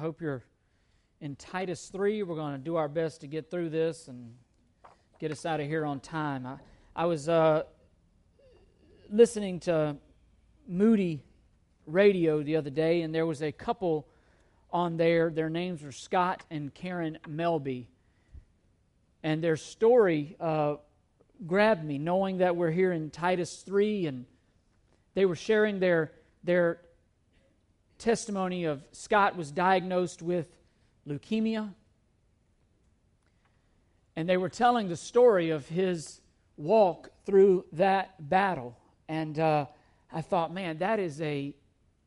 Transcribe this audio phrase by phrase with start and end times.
[0.00, 0.42] hope you're
[1.20, 2.22] in Titus 3.
[2.22, 4.32] We're going to do our best to get through this and
[5.18, 6.46] get us out of here on time.
[6.46, 6.56] I,
[6.96, 7.64] I was uh,
[9.10, 9.98] listening to
[10.66, 11.22] Moody
[11.84, 14.08] radio the other day, and there was a couple
[14.70, 15.28] on there.
[15.28, 17.84] Their names were Scott and Karen Melby.
[19.22, 20.76] And their story uh,
[21.46, 24.24] grabbed me, knowing that we're here in Titus 3, and
[25.12, 26.12] they were sharing their,
[26.42, 26.80] their
[28.00, 30.48] testimony of Scott was diagnosed with
[31.06, 31.72] leukemia.
[34.16, 36.20] And they were telling the story of his
[36.56, 38.76] walk through that battle.
[39.08, 39.66] And uh,
[40.12, 41.54] I thought, man, that is a,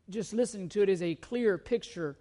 [0.09, 2.17] just listening to it is a clear picture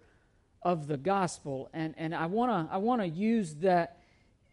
[0.61, 1.69] of the gospel.
[1.73, 3.99] And, and I want to I wanna use that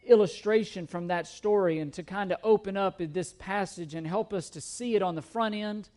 [0.05, 4.51] illustration from that story and to kind of open up this passage and help us
[4.51, 5.89] to see it on the front end.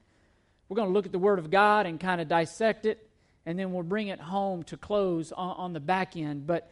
[0.67, 3.09] We're going to look at the Word of God and kind of dissect it
[3.45, 6.47] and then we'll bring it home to close on, on the back end.
[6.47, 6.71] But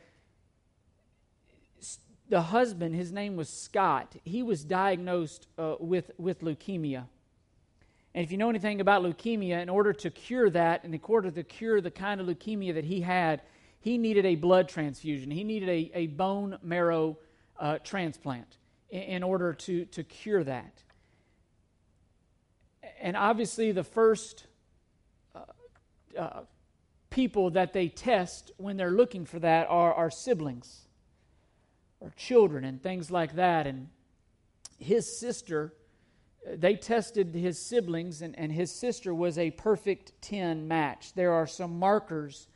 [2.30, 7.06] the husband, his name was Scott, he was diagnosed uh, with, with leukemia.
[8.14, 11.44] And if you know anything about leukemia, in order to cure that, in order to
[11.44, 13.42] cure the kind of leukemia that he had,
[13.80, 15.32] he needed a blood transfusion.
[15.32, 17.18] He needed a, a bone marrow
[17.60, 18.58] uh, transplant
[18.90, 20.84] in, in order to, to cure that.
[23.02, 24.46] And obviously, the first
[25.36, 25.40] uh,
[26.18, 26.42] uh,
[27.12, 30.88] people that they test when they're looking for that are our siblings
[32.00, 33.68] or children and things like that.
[33.68, 33.90] And
[34.80, 35.76] his sister,
[36.48, 41.14] they tested his siblings, and, and his sister was a perfect 10 match.
[41.14, 42.48] There are some markers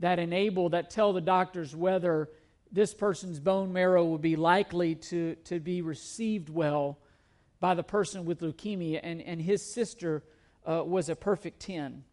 [0.00, 2.30] that enable, that tell the doctors whether
[2.72, 6.98] this person's bone marrow would be likely to, to be received well
[7.60, 9.00] by the person with leukemia.
[9.02, 10.24] And, and his sister
[10.66, 12.04] uh, was a perfect 10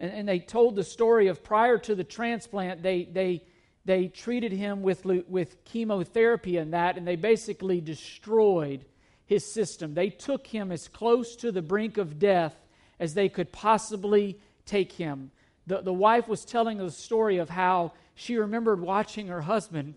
[0.00, 3.44] and, and they told the story of prior to the transplant, they, they,
[3.84, 8.86] they treated him with, with chemotherapy and that, and they basically destroyed
[9.26, 9.94] his system.
[9.94, 12.56] They took him as close to the brink of death
[12.98, 15.30] as they could possibly take him.
[15.66, 19.94] The, the wife was telling the story of how she remembered watching her husband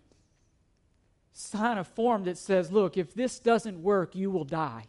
[1.32, 4.86] sign a form that says, Look, if this doesn't work, you will die.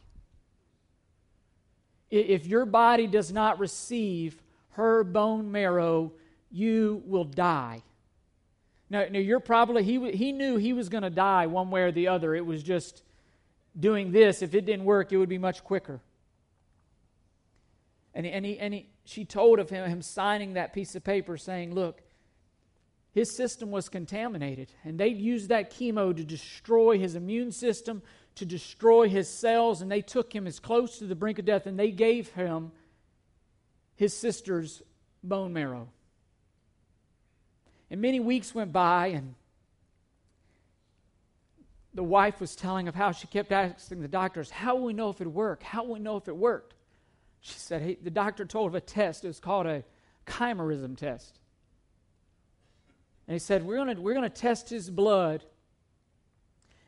[2.10, 4.40] If your body does not receive
[4.74, 6.12] her bone marrow,
[6.50, 7.82] you will die.
[8.90, 11.92] Now, now you're probably, he, he knew he was going to die one way or
[11.92, 12.34] the other.
[12.34, 13.02] It was just
[13.78, 14.42] doing this.
[14.42, 16.00] If it didn't work, it would be much quicker.
[18.14, 21.36] And, and, he, and he, she told of him, him signing that piece of paper
[21.36, 22.02] saying, Look,
[23.12, 24.72] his system was contaminated.
[24.84, 28.02] And they used that chemo to destroy his immune system,
[28.36, 29.82] to destroy his cells.
[29.82, 32.72] And they took him as close to the brink of death and they gave him
[33.96, 34.82] his sister's
[35.22, 35.88] bone marrow.
[37.90, 39.34] And many weeks went by, and
[41.92, 45.10] the wife was telling of how she kept asking the doctors, How will we know
[45.10, 45.62] if it worked?
[45.62, 46.74] How will we know if it worked?
[47.40, 49.24] She said, hey, The doctor told of a test.
[49.24, 49.84] It was called a
[50.26, 51.38] chimerism test.
[53.26, 55.44] And he said, We're going we're going to test his blood.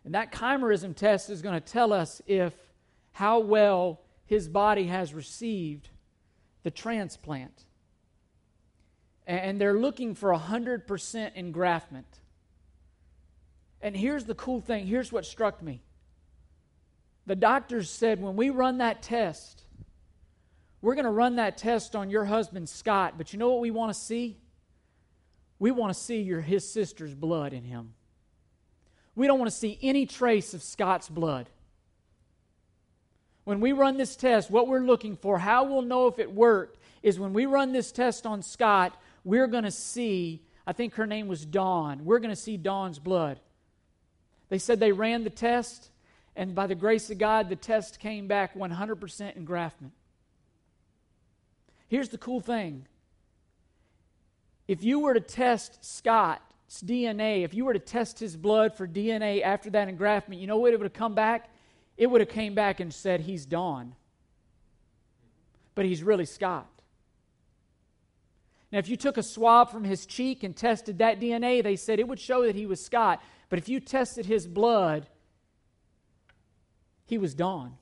[0.04, 2.54] And that chimerism test is going to tell us if
[3.12, 5.88] how well his body has received
[6.66, 7.64] the transplant.
[9.24, 12.02] And they're looking for 100% engraftment.
[13.80, 15.84] And here's the cool thing here's what struck me.
[17.26, 19.62] The doctors said when we run that test,
[20.82, 23.70] we're going to run that test on your husband Scott, but you know what we
[23.70, 24.36] want to see?
[25.60, 27.94] We want to see your his sister's blood in him.
[29.14, 31.48] We don't want to see any trace of Scott's blood
[33.46, 36.80] when we run this test, what we're looking for, how we'll know if it worked,
[37.04, 41.06] is when we run this test on Scott, we're going to see, I think her
[41.06, 43.38] name was Dawn, we're going to see Dawn's blood.
[44.48, 45.90] They said they ran the test,
[46.34, 49.92] and by the grace of God, the test came back 100% engraftment.
[51.86, 52.88] Here's the cool thing
[54.66, 58.88] if you were to test Scott's DNA, if you were to test his blood for
[58.88, 61.48] DNA after that engraftment, you know what it would have come back?
[61.96, 63.94] It would have came back and said he's Dawn.
[65.74, 66.68] But he's really Scott.
[68.72, 71.98] Now, if you took a swab from his cheek and tested that DNA, they said
[71.98, 73.22] it would show that he was Scott.
[73.48, 75.06] But if you tested his blood,
[77.06, 77.76] he was Dawn.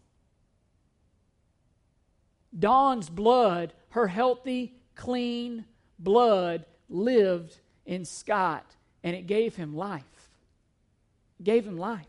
[2.57, 5.65] Dawn's blood, her healthy, clean
[5.99, 8.65] blood, lived in Scott,
[9.03, 10.31] and it gave him life.
[11.41, 12.07] It gave him life.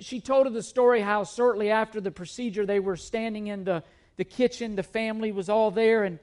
[0.00, 3.82] She told of the story how shortly after the procedure they were standing in the,
[4.16, 6.18] the kitchen the family was all there and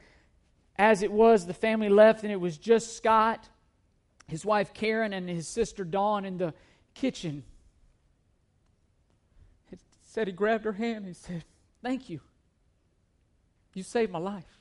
[0.82, 3.48] as it was, the family left, and it was just Scott,
[4.28, 6.56] his wife Karen, and his sister Dawn in the
[6.96, 7.44] kitchen.
[9.70, 9.78] He
[10.08, 11.44] said he grabbed her hand and he said,
[11.84, 12.20] Thank you.
[13.76, 14.60] You saved my life.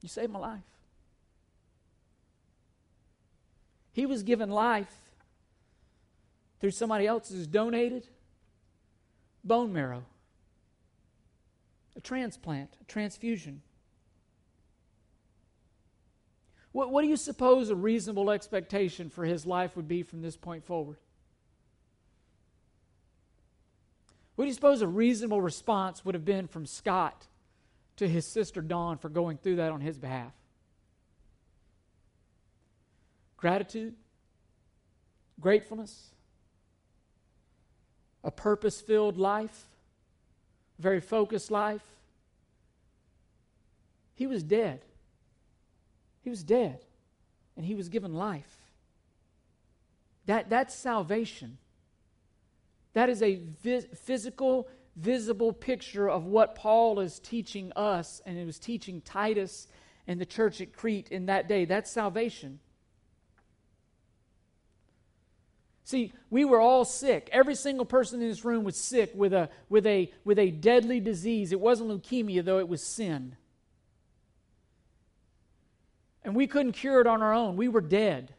[0.00, 0.60] You saved my life.
[3.92, 4.94] He was given life
[6.60, 8.08] through somebody else's donated
[9.44, 10.04] bone marrow,
[11.96, 13.62] a transplant, a transfusion.
[16.72, 20.36] What, what do you suppose a reasonable expectation for his life would be from this
[20.36, 20.98] point forward?
[24.36, 27.26] What do you suppose a reasonable response would have been from Scott
[27.96, 30.32] to his sister Dawn for going through that on his behalf?
[33.36, 33.94] Gratitude?
[35.40, 36.10] Gratefulness?
[38.24, 39.66] A purpose filled life?
[40.78, 41.82] A very focused life?
[44.14, 44.80] He was dead.
[46.22, 46.80] He was dead,
[47.56, 48.56] and he was given life.
[50.26, 51.56] That, that's salvation.
[52.92, 58.44] That is a vis- physical, visible picture of what Paul is teaching us, and he
[58.44, 59.68] was teaching Titus
[60.06, 61.64] and the church at Crete in that day.
[61.64, 62.58] That's salvation.
[65.88, 67.30] See, we were all sick.
[67.32, 71.00] Every single person in this room was sick with a, with a, with a deadly
[71.00, 71.50] disease.
[71.50, 73.36] It wasn't leukemia, though, it was sin.
[76.22, 77.56] And we couldn't cure it on our own.
[77.56, 78.34] We were dead.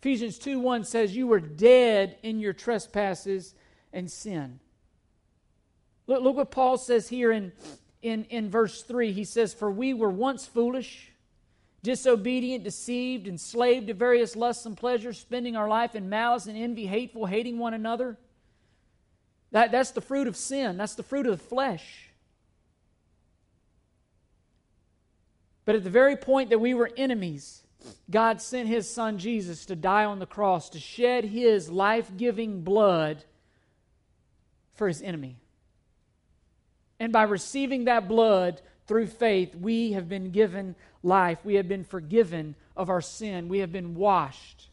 [0.00, 3.54] Ephesians 2 1 says, You were dead in your trespasses
[3.92, 4.58] and sin.
[6.08, 7.52] Look, look what Paul says here in,
[8.02, 9.12] in, in verse 3.
[9.12, 11.12] He says, For we were once foolish,
[11.82, 16.86] disobedient, deceived, enslaved to various lusts and pleasures, spending our life in malice and envy,
[16.86, 18.16] hateful, hating one another.
[19.52, 22.10] That, that's the fruit of sin, that's the fruit of the flesh.
[25.64, 27.62] But at the very point that we were enemies,
[28.10, 32.62] God sent his son Jesus to die on the cross, to shed his life giving
[32.62, 33.24] blood
[34.74, 35.36] for his enemy.
[36.98, 41.38] And by receiving that blood through faith, we have been given life.
[41.44, 43.48] We have been forgiven of our sin.
[43.48, 44.70] We have been washed.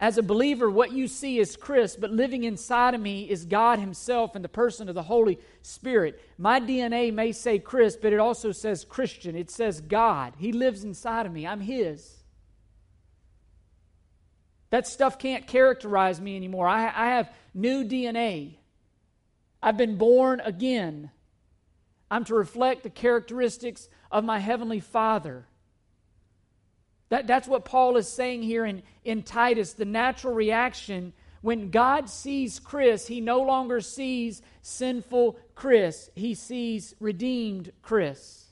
[0.00, 3.80] As a believer, what you see is Chris, but living inside of me is God
[3.80, 6.20] Himself and the person of the Holy Spirit.
[6.36, 9.34] My DNA may say Chris, but it also says Christian.
[9.34, 10.34] It says God.
[10.38, 11.46] He lives inside of me.
[11.46, 12.16] I'm His.
[14.70, 16.68] That stuff can't characterize me anymore.
[16.68, 18.54] I, I have new DNA.
[19.60, 21.10] I've been born again.
[22.10, 25.46] I'm to reflect the characteristics of my Heavenly Father.
[27.10, 29.72] That, that's what Paul is saying here in, in Titus.
[29.72, 36.94] The natural reaction when God sees Chris, he no longer sees sinful Chris, he sees
[37.00, 38.46] redeemed Chris.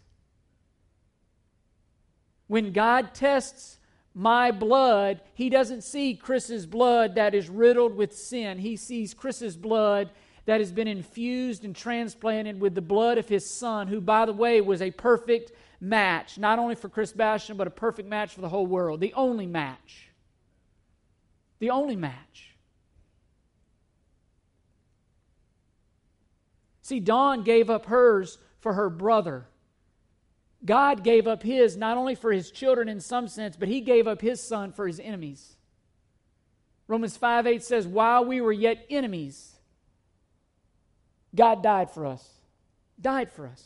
[2.47, 3.79] When God tests
[4.15, 8.59] my blood, he doesn't see Chris's blood that is riddled with sin.
[8.59, 10.11] He sees Chris's blood
[10.47, 14.33] that has been infused and transplanted with the blood of his son, who, by the
[14.33, 18.41] way, was a perfect match, not only for Chris Bastion, but a perfect match for
[18.41, 19.01] the whole world.
[19.01, 20.09] The only match.
[21.59, 22.55] The only match.
[26.83, 29.47] See, Dawn gave up hers for her brother.
[30.65, 34.07] God gave up his not only for his children in some sense, but he gave
[34.07, 35.57] up his son for his enemies.
[36.87, 39.56] Romans 5 8 says, While we were yet enemies,
[41.35, 42.27] God died for us.
[43.01, 43.63] Died for us.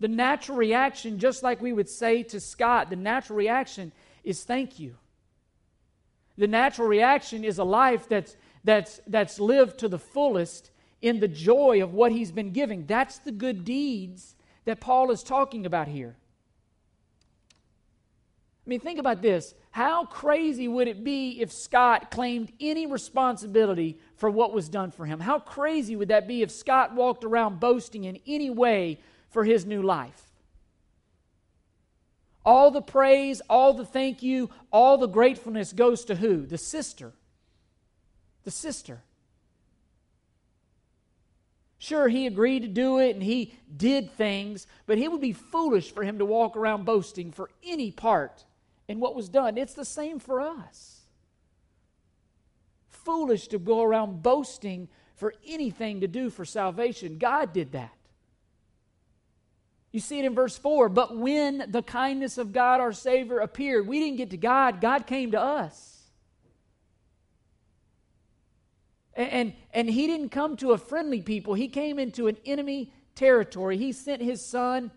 [0.00, 4.78] The natural reaction, just like we would say to Scott, the natural reaction is thank
[4.78, 4.96] you.
[6.36, 10.70] The natural reaction is a life that's, that's, that's lived to the fullest
[11.02, 12.86] in the joy of what he's been giving.
[12.86, 16.16] That's the good deeds that Paul is talking about here.
[18.68, 19.54] I mean, think about this.
[19.70, 25.06] How crazy would it be if Scott claimed any responsibility for what was done for
[25.06, 25.20] him?
[25.20, 29.66] How crazy would that be if Scott walked around boasting in any way for his
[29.66, 30.24] new life.
[32.44, 36.46] All the praise, all the thank you, all the gratefulness goes to who?
[36.46, 37.12] The sister.
[38.44, 39.02] The sister.
[41.78, 45.92] Sure, he agreed to do it and he did things, but it would be foolish
[45.92, 48.44] for him to walk around boasting for any part
[48.88, 49.58] in what was done.
[49.58, 51.02] It's the same for us.
[52.88, 57.18] Foolish to go around boasting for anything to do for salvation.
[57.18, 57.92] God did that.
[59.92, 60.88] You see it in verse 4.
[60.88, 65.06] But when the kindness of God our Savior appeared, we didn't get to God, God
[65.06, 65.94] came to us.
[69.14, 72.92] And, and, and He didn't come to a friendly people, He came into an enemy
[73.18, 73.76] territory.
[73.76, 74.90] He sent his son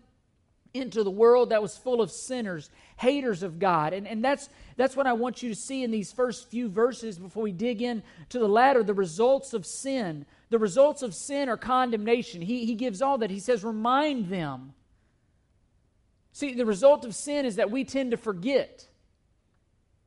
[0.74, 3.92] into the world that was full of sinners, haters of God.
[3.92, 7.18] And, and that's, that's what I want you to see in these first few verses
[7.18, 10.24] before we dig in to the latter the results of sin.
[10.50, 12.42] The results of sin are condemnation.
[12.42, 13.30] He, he gives all that.
[13.30, 14.72] He says, remind them.
[16.32, 18.88] See, the result of sin is that we tend to forget.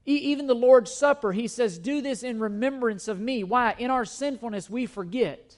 [0.08, 3.44] E- even the Lord's Supper, he says, do this in remembrance of me.
[3.44, 3.76] Why?
[3.78, 5.58] In our sinfulness, we forget.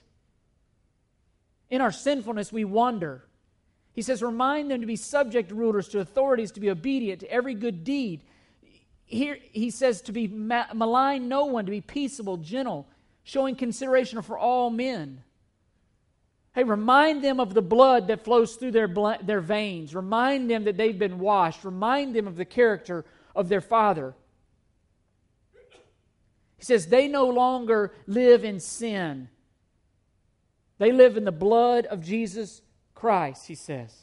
[1.69, 3.23] In our sinfulness, we wander.
[3.97, 7.55] He says, remind them to be subject rulers, to authorities, to be obedient to every
[7.55, 8.21] good deed.
[9.05, 12.87] Here he says to be ma- malign no one, to be peaceable, gentle,
[13.23, 15.23] showing consideration for all men.
[16.53, 18.87] Hey, remind them of the blood that flows through their,
[19.23, 19.95] their veins.
[19.95, 21.65] Remind them that they've been washed.
[21.65, 23.03] Remind them of the character
[23.35, 24.13] of their Father.
[26.59, 29.27] He says, they no longer live in sin.
[30.77, 32.61] They live in the blood of Jesus
[32.97, 33.95] Christ, he says.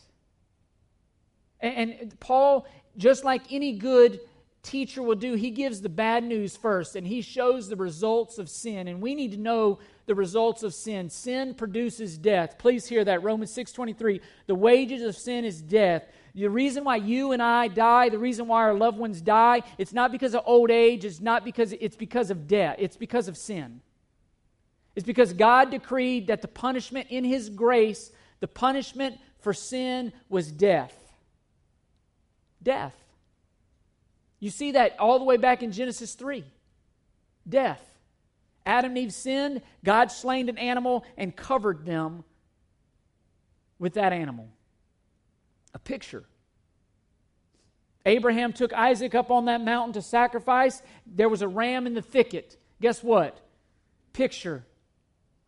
[1.58, 2.64] And, and, Paul,
[2.96, 4.20] just like any good
[4.62, 8.48] teacher will do, he gives the bad news first and he shows the results of
[8.48, 8.86] sin.
[8.86, 11.10] And we need to know the results of sin.
[11.10, 12.56] Sin produces death.
[12.56, 13.24] Please hear that.
[13.24, 14.20] Romans 6:23.
[14.46, 16.04] The wages of sin is death.
[16.32, 19.92] The reason why you and I die, the reason why our loved ones die, it's
[19.92, 22.76] not because of old age, it's not because it's because of death.
[22.78, 23.80] It's because of sin.
[24.94, 28.12] It's because God decreed that the punishment in his grace
[28.44, 30.94] the punishment for sin was death.
[32.62, 32.94] Death.
[34.38, 36.44] You see that all the way back in Genesis 3.
[37.48, 37.82] Death.
[38.66, 42.22] Adam and Eve sinned, God slain an animal and covered them
[43.78, 44.50] with that animal.
[45.72, 46.24] A picture.
[48.04, 50.82] Abraham took Isaac up on that mountain to sacrifice.
[51.06, 52.58] There was a ram in the thicket.
[52.82, 53.40] Guess what?
[54.12, 54.66] Picture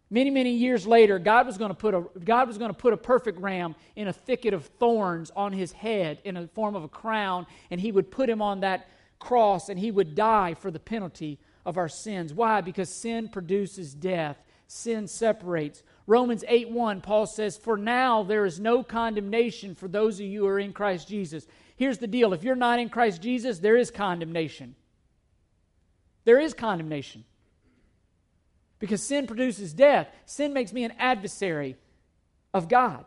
[0.08, 2.92] Many, many years later, God was going to put a, God was going to put
[2.92, 6.84] a perfect ram in a thicket of thorns on his head in the form of
[6.84, 8.86] a crown, and he would put him on that
[9.18, 12.32] cross and he would die for the penalty of our sins.
[12.32, 12.60] Why?
[12.60, 14.38] Because sin produces death.
[14.68, 15.82] Sin separates.
[16.06, 20.40] Romans 8 1, Paul says, For now there is no condemnation for those of you
[20.40, 21.46] who are in Christ Jesus.
[21.76, 24.74] Here's the deal if you're not in Christ Jesus, there is condemnation.
[26.24, 27.24] There is condemnation.
[28.78, 30.08] Because sin produces death.
[30.26, 31.76] Sin makes me an adversary
[32.52, 33.04] of God.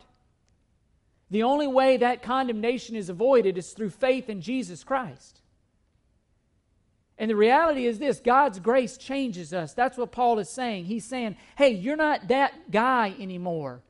[1.32, 5.42] The only way that condemnation is avoided is through faith in Jesus Christ.
[7.20, 9.74] And the reality is this God's grace changes us.
[9.74, 10.86] That's what Paul is saying.
[10.86, 13.82] He's saying, hey, you're not that guy anymore.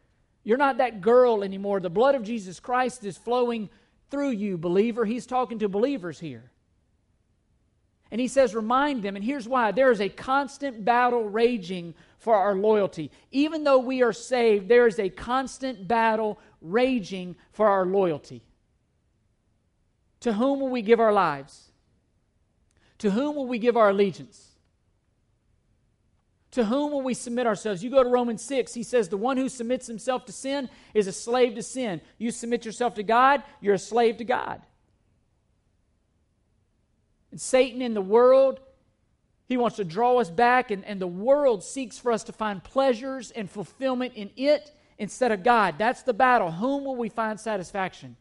[0.44, 1.80] You're not that girl anymore.
[1.80, 3.70] The blood of Jesus Christ is flowing
[4.10, 5.06] through you, believer.
[5.06, 6.52] He's talking to believers here.
[8.12, 12.36] And he says, remind them, and here's why there is a constant battle raging for
[12.36, 13.12] our loyalty.
[13.32, 18.44] Even though we are saved, there is a constant battle raging for our loyalty.
[20.22, 21.72] To whom will we give our lives?
[23.00, 24.50] To whom will we give our allegiance?
[26.52, 27.84] To whom will we submit ourselves?
[27.84, 31.08] You go to Romans 6, he says, The one who submits himself to sin is
[31.08, 32.02] a slave to sin.
[32.18, 34.62] You submit yourself to God, you're a slave to God.
[37.32, 38.60] And Satan in the world,
[39.48, 42.64] he wants to draw us back, and, and the world seeks for us to find
[42.64, 45.76] pleasures and fulfillment in it instead of God.
[45.78, 46.52] That's the battle.
[46.52, 48.16] Whom will we find satisfaction?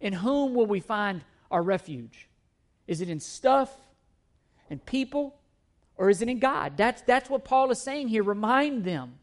[0.00, 2.28] In whom will we find our refuge?
[2.86, 3.74] Is it in stuff
[4.68, 5.36] and people,
[5.96, 6.76] or is it in God?
[6.76, 8.22] That's, that's what Paul is saying here.
[8.22, 9.18] Remind them.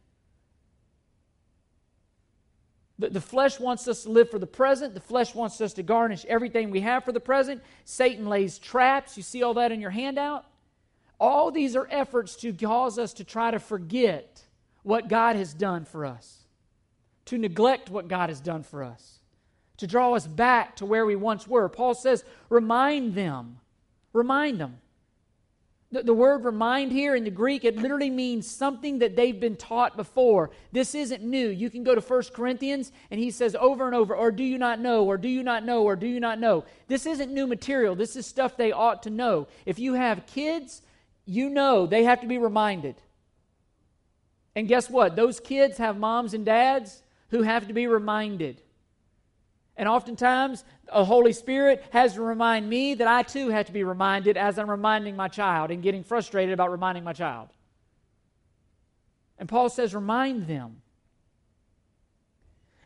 [2.99, 4.93] The, the flesh wants us to live for the present.
[4.93, 7.61] The flesh wants us to garnish everything we have for the present.
[7.85, 9.17] Satan lays traps.
[9.17, 10.45] You see all that in your handout?
[11.19, 14.43] All these are efforts to cause us to try to forget
[14.83, 16.45] what God has done for us,
[17.25, 19.19] to neglect what God has done for us,
[19.77, 21.69] to draw us back to where we once were.
[21.69, 23.59] Paul says, remind them.
[24.13, 24.77] Remind them.
[25.89, 29.55] The, the, word remind here in the Greek, it literally means something that they've been
[29.55, 30.49] taught before.
[30.73, 31.47] This isn't new.
[31.47, 34.57] You can go to 1 Corinthians and he says over and over, or do you
[34.57, 36.65] not know, or do you not know, or do you not know.
[36.89, 37.95] This isn't new material.
[37.95, 39.47] This is stuff they ought to know.
[39.65, 40.81] If you have kids,
[41.25, 42.95] you know they have to be reminded.
[44.57, 45.15] And guess what?
[45.15, 48.61] Those kids have moms and dads who have to be reminded.
[49.77, 53.83] And oftentimes, the Holy Spirit has to remind me that I too have to be
[53.83, 57.49] reminded as I'm reminding my child and getting frustrated about reminding my child.
[59.37, 60.81] And Paul says, remind them.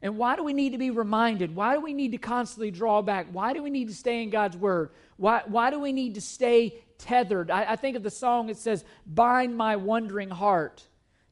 [0.01, 1.55] And why do we need to be reminded?
[1.55, 3.27] Why do we need to constantly draw back?
[3.31, 4.89] Why do we need to stay in God's Word?
[5.15, 7.51] Why, why do we need to stay tethered?
[7.51, 10.85] I, I think of the song, it says, Bind my wandering heart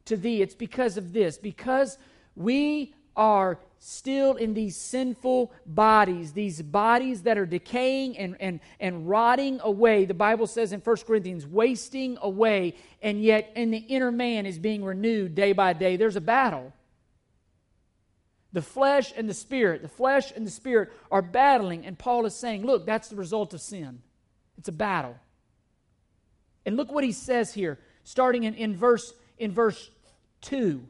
[0.06, 0.40] to thee.
[0.40, 1.36] It's because of this.
[1.36, 1.98] Because
[2.36, 9.08] we are still in these sinful bodies, these bodies that are decaying and, and, and
[9.08, 10.04] rotting away.
[10.04, 14.58] The Bible says in 1 Corinthians, wasting away, and yet in the inner man is
[14.58, 15.96] being renewed day by day.
[15.96, 16.74] There's a battle.
[18.52, 22.34] The flesh and the spirit, the flesh and the spirit are battling, and Paul is
[22.34, 24.02] saying, look, that's the result of sin.
[24.58, 25.16] It's a battle.
[26.66, 29.90] And look what he says here, starting in, in verse in verse
[30.42, 30.86] 2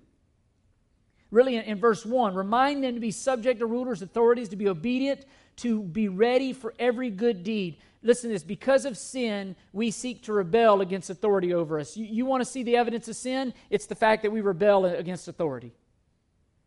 [1.31, 4.69] really in, in verse 1 remind them to be subject to rulers, authorities, to be
[4.69, 5.25] obedient,
[5.57, 7.77] to be ready for every good deed.
[8.03, 11.97] Listen to this because of sin, we seek to rebel against authority over us.
[11.97, 13.53] You, you want to see the evidence of sin?
[13.69, 15.73] It's the fact that we rebel against authority.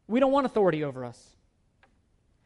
[0.08, 1.33] We don't want authority over us.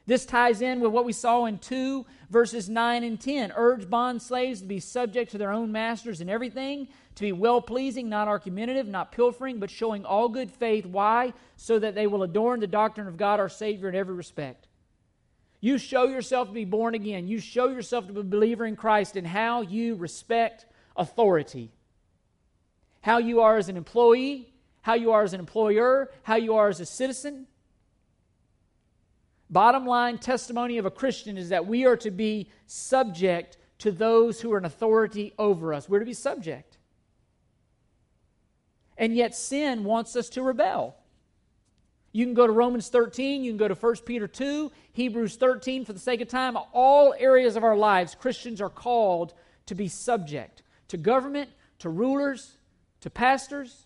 [0.08, 3.52] This ties in with what we saw in 2 verses 9 and 10.
[3.54, 7.62] Urge bond slaves to be subject to their own masters in everything, to be well
[7.62, 10.86] pleasing, not argumentative, not pilfering, but showing all good faith.
[10.86, 11.34] Why?
[11.58, 14.68] So that they will adorn the doctrine of God our Savior in every respect.
[15.60, 17.28] You show yourself to be born again.
[17.28, 21.74] You show yourself to be a believer in Christ in how you respect authority.
[23.02, 26.70] How you are as an employee, how you are as an employer, how you are
[26.70, 27.48] as a citizen
[29.50, 34.42] Bottom line testimony of a Christian is that we are to be subject to those
[34.42, 35.88] who are in authority over us.
[35.88, 36.78] We're to be subject.
[38.98, 40.96] And yet, sin wants us to rebel.
[42.12, 45.86] You can go to Romans 13, you can go to 1 Peter 2, Hebrews 13,
[45.86, 46.58] for the sake of time.
[46.74, 49.34] All areas of our lives, Christians are called
[49.68, 51.50] to be subject to government,
[51.80, 52.58] to rulers,
[53.02, 53.86] to pastors.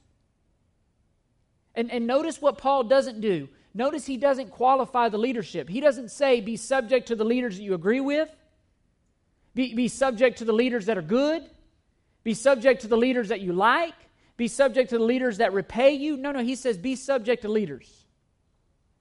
[1.75, 3.50] And, and notice what Paul doesn't do.
[3.74, 5.70] Notice he doesn't qualify the leadership.
[5.70, 8.30] He doesn't say be subject to the leaders that you agree with,
[9.56, 11.44] be, be subject to the leaders that are good,
[12.24, 13.96] be subject to the leaders that you like,
[14.38, 16.18] be subject to the leaders that repay you.
[16.18, 18.06] No, no, he says be subject to leaders.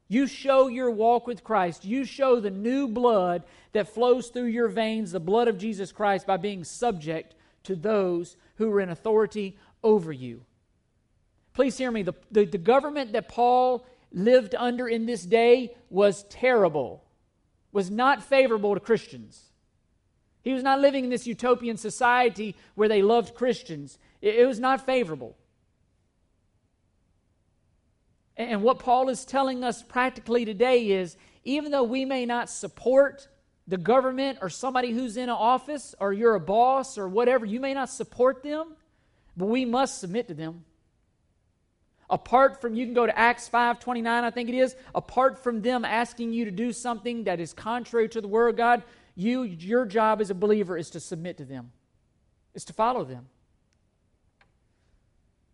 [0.09, 1.85] You show your walk with Christ.
[1.85, 6.26] You show the new blood that flows through your veins, the blood of Jesus Christ,
[6.26, 10.43] by being subject to those who are in authority over you.
[11.52, 12.02] Please hear me.
[12.02, 17.05] The, the, the government that Paul lived under in this day was terrible,
[17.73, 19.51] was not favorable to Christians.
[20.43, 23.99] He was not living in this utopian society where they loved Christians.
[24.23, 25.37] It, was not favorable.
[28.37, 32.49] And, and what Paul is telling us practically today is even though we may not
[32.49, 33.29] support
[33.69, 37.61] the government or somebody who's in an office or you're a boss or whatever, you
[37.61, 38.75] may not support them,
[39.37, 40.65] but we must submit to them
[42.11, 44.77] apart from you can go to acts 5.29 i think it is.
[44.95, 48.57] Apart from them asking you to do something that is contrary to the word of
[48.57, 48.83] god
[49.15, 51.73] you your job as a believer is to submit to them
[52.55, 53.29] is to follow them.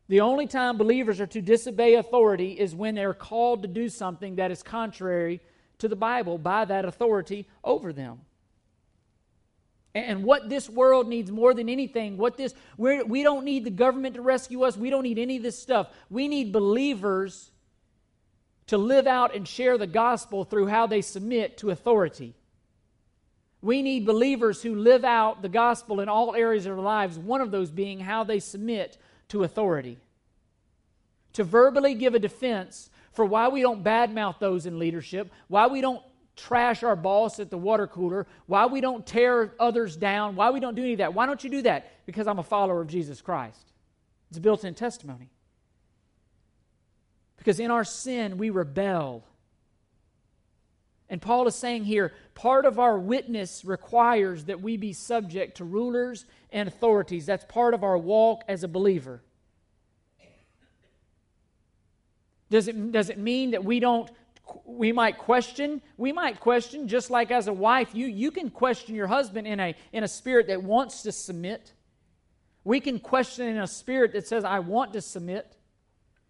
[0.09, 4.37] The only time believers are to disobey authority is when they're called to do something
[4.37, 5.41] that is contrary
[5.79, 8.21] to the bible by that authority over them
[9.97, 13.71] and what this world needs more than anything, what this, we're, we don't need the
[13.71, 14.77] government to rescue us.
[14.77, 15.89] We don't need any of this stuff.
[16.11, 17.51] We need believers
[18.67, 22.35] to live out and share the gospel through how they submit to authority.
[23.63, 27.41] We need believers who live out the gospel in all areas of their lives, one
[27.41, 29.99] of those being how they submit to authority.
[31.35, 35.81] To verbally give a defense for why we don't badmouth those in leadership, why we
[35.81, 36.03] don't
[36.37, 40.61] trash our boss at the water cooler, why we don't tear others down, why we
[40.61, 41.15] don't do any of that.
[41.15, 41.91] Why don't you do that?
[42.07, 43.73] Because I'm a follower of Jesus Christ.
[44.29, 45.31] It's a built in testimony.
[47.39, 49.25] Because in our sin, we rebel.
[51.09, 55.65] And Paul is saying here part of our witness requires that we be subject to
[55.65, 57.27] rulers and authorities.
[57.27, 59.23] That's part of our walk as a believer.
[62.51, 64.11] Does it, does it mean that we don't
[64.65, 68.95] we might question we might question just like as a wife you you can question
[68.95, 71.73] your husband in a in a spirit that wants to submit.
[72.65, 75.57] We can question in a spirit that says i want to submit.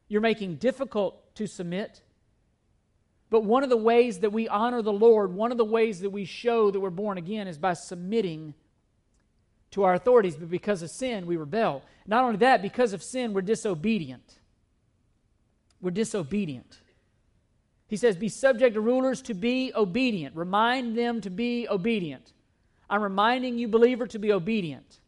[0.09, 2.03] You're making difficult to submit.
[3.29, 6.11] But one of the ways that we honor the lord one of the ways that
[6.11, 8.55] we show that we're born again is by submitting
[9.73, 10.37] to our authorities.
[10.37, 11.83] But because of sin we rebel.
[12.07, 14.39] Not only that because of sin we're disobedient.
[15.83, 16.79] We're disobedient
[17.89, 20.37] he says, Be subject to rulers to be obedient.
[20.37, 22.33] Remind them to be obedient.
[22.91, 25.01] I'm reminding you, believer, to be obedient.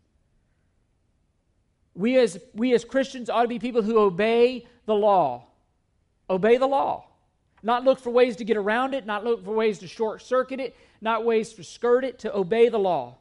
[1.95, 5.47] We as, we as Christians ought to be people who obey the law.
[6.31, 7.07] Obey the law.
[7.63, 10.61] Not look for ways to get around it, not look for ways to short circuit
[10.61, 13.19] it, not ways to skirt it, to obey the law.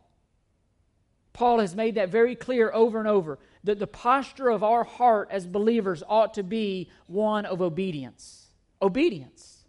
[1.33, 5.29] Paul has made that very clear over and over that the posture of our heart
[5.31, 8.46] as believers ought to be one of obedience
[8.81, 9.65] obedience.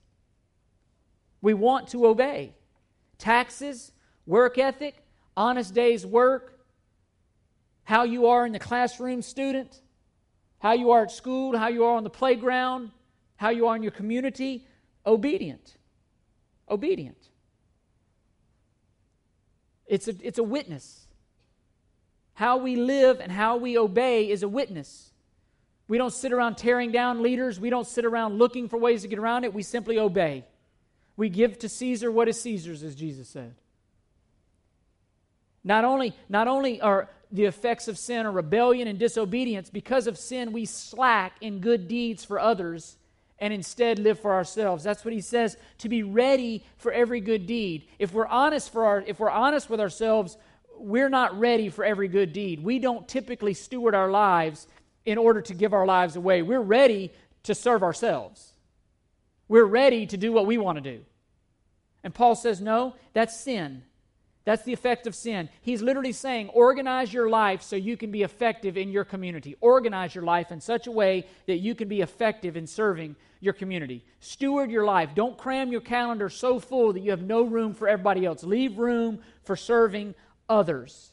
[1.40, 2.55] We want to obey.
[3.18, 3.92] Taxes,
[4.27, 4.97] work ethic,
[5.37, 6.59] honest day's work,
[7.85, 9.81] how you are in the classroom, student,
[10.59, 12.90] how you are at school, how you are on the playground,
[13.37, 14.66] how you are in your community,
[15.07, 15.77] obedient.
[16.68, 17.16] Obedient.
[19.87, 21.07] It's a, it's a witness.
[22.35, 25.08] How we live and how we obey is a witness.
[25.88, 27.59] We don't sit around tearing down leaders.
[27.59, 29.55] We don't sit around looking for ways to get around it.
[29.55, 30.44] We simply obey.
[31.16, 33.55] We give to Caesar what is Caesar's, as Jesus said.
[35.64, 40.18] Not only, not only are the effects of sin or rebellion and disobedience, because of
[40.18, 42.96] sin, we slack in good deeds for others
[43.38, 44.85] and instead live for ourselves.
[44.85, 47.87] That's what he says to be ready for every good deed.
[47.98, 50.37] If we're honest for our if we're honest with ourselves,
[50.77, 52.62] we're not ready for every good deed.
[52.62, 54.66] We don't typically steward our lives
[55.09, 56.42] in order to give our lives away.
[56.42, 57.11] We're ready
[57.44, 58.53] to serve ourselves.
[59.49, 61.05] We're ready to do what we want to do.
[62.05, 63.83] And Paul says, no, that's sin.
[64.44, 65.49] That's the effect of sin.
[65.62, 69.57] He's literally saying, organize your life so you can be effective in your community.
[69.61, 73.53] Organize your life in such a way that you can be effective in serving your
[73.53, 74.05] community.
[74.21, 75.11] Steward your life.
[75.14, 78.42] Don't cram your calendar so full that you have no room for everybody else.
[78.42, 80.14] Leave room for serving
[80.49, 81.12] others.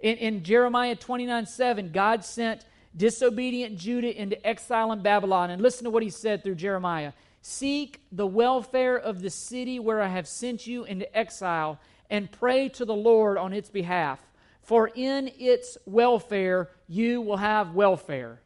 [0.00, 2.64] In, in Jeremiah 29 7, God sent
[2.96, 5.50] disobedient Judah into exile in Babylon.
[5.50, 10.02] And listen to what he said through Jeremiah Seek the welfare of the city where
[10.02, 11.78] I have sent you into exile,
[12.10, 14.20] and pray to the Lord on its behalf.
[14.62, 18.40] For in its welfare you will have welfare.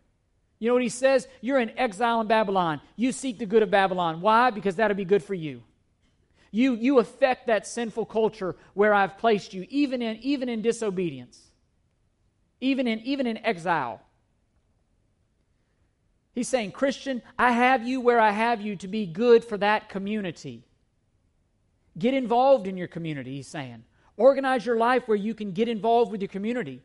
[0.59, 1.27] You know what he says?
[1.41, 2.83] You're in exile in Babylon.
[2.95, 4.21] You seek the good of Babylon.
[4.21, 4.51] Why?
[4.51, 5.63] Because that'll be good for you.
[6.51, 11.41] You, you affect that sinful culture where I've placed you, even in, even in disobedience,
[12.61, 14.01] even in, even in exile.
[16.33, 19.89] He's saying, Christian, I have you where I have you to be good for that
[19.89, 20.65] community.
[21.99, 23.85] Get involved in your community, he's saying.
[24.17, 26.83] Organize your life where you can get involved with your community.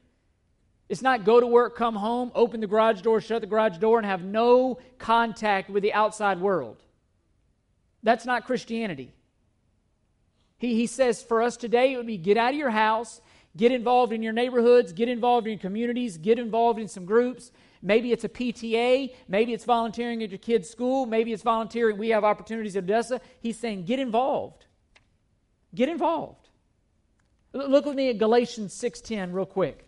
[0.89, 3.97] It's not go to work, come home, open the garage door, shut the garage door,
[3.97, 6.83] and have no contact with the outside world.
[8.03, 9.11] That's not Christianity.
[10.57, 13.21] He, he says for us today, it would be get out of your house,
[13.57, 17.51] get involved in your neighborhoods, get involved in your communities, get involved in some groups.
[17.81, 21.97] Maybe it's a PTA, maybe it's volunteering at your kid's school, maybe it's volunteering.
[21.97, 23.21] We have opportunities at Odessa.
[23.41, 24.65] He's saying get involved.
[25.73, 26.49] Get involved.
[27.53, 29.87] Look with me at Galatians 6:10 real quick.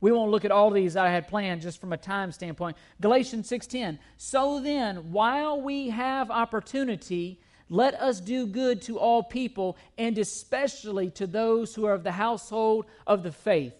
[0.00, 2.76] We won't look at all these I had planned just from a time standpoint.
[3.00, 3.98] Galatians 6:10.
[4.16, 11.08] So then, while we have opportunity, let us do good to all people, and especially
[11.10, 13.74] to those who are of the household of the faith.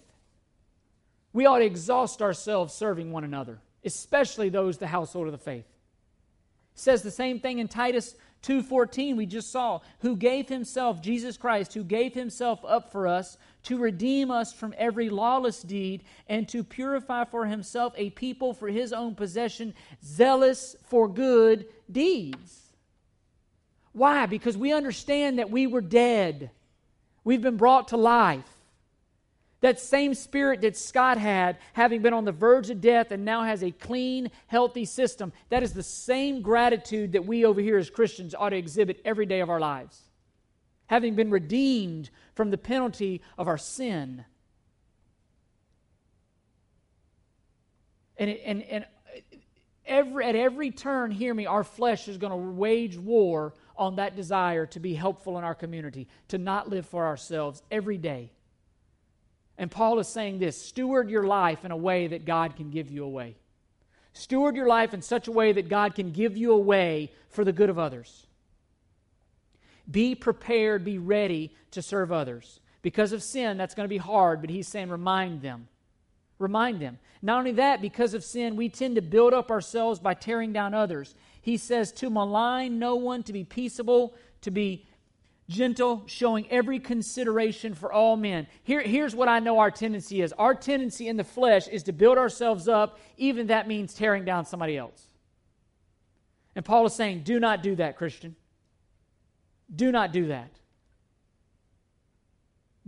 [1.32, 5.66] We ought to exhaust ourselves serving one another, especially those the household of the faith.
[6.74, 11.36] It says the same thing in Titus 2:14 we just saw, who gave himself Jesus
[11.36, 16.48] Christ, who gave himself up for us to redeem us from every lawless deed and
[16.48, 22.69] to purify for himself a people for his own possession, zealous for good deeds.
[23.92, 24.26] Why?
[24.26, 26.50] Because we understand that we were dead.
[27.24, 28.44] We've been brought to life.
[29.60, 33.42] That same spirit that Scott had, having been on the verge of death and now
[33.42, 37.90] has a clean, healthy system, that is the same gratitude that we over here as
[37.90, 40.00] Christians ought to exhibit every day of our lives.
[40.86, 44.24] Having been redeemed from the penalty of our sin.
[48.16, 48.86] And, and, and
[49.84, 54.14] every, at every turn, hear me, our flesh is going to wage war on that
[54.14, 58.30] desire to be helpful in our community, to not live for ourselves every day.
[59.56, 62.90] And Paul is saying this steward your life in a way that God can give
[62.90, 63.36] you away.
[64.12, 67.52] Steward your life in such a way that God can give you away for the
[67.52, 68.26] good of others.
[69.90, 72.60] Be prepared, be ready to serve others.
[72.82, 75.68] Because of sin, that's going to be hard, but he's saying remind them.
[76.38, 76.98] Remind them.
[77.22, 80.72] Not only that, because of sin, we tend to build up ourselves by tearing down
[80.74, 81.14] others.
[81.40, 84.86] He says to malign no one, to be peaceable, to be
[85.48, 88.46] gentle, showing every consideration for all men.
[88.62, 91.92] Here, here's what I know our tendency is our tendency in the flesh is to
[91.92, 95.08] build ourselves up, even that means tearing down somebody else.
[96.54, 98.36] And Paul is saying, do not do that, Christian.
[99.74, 100.59] Do not do that.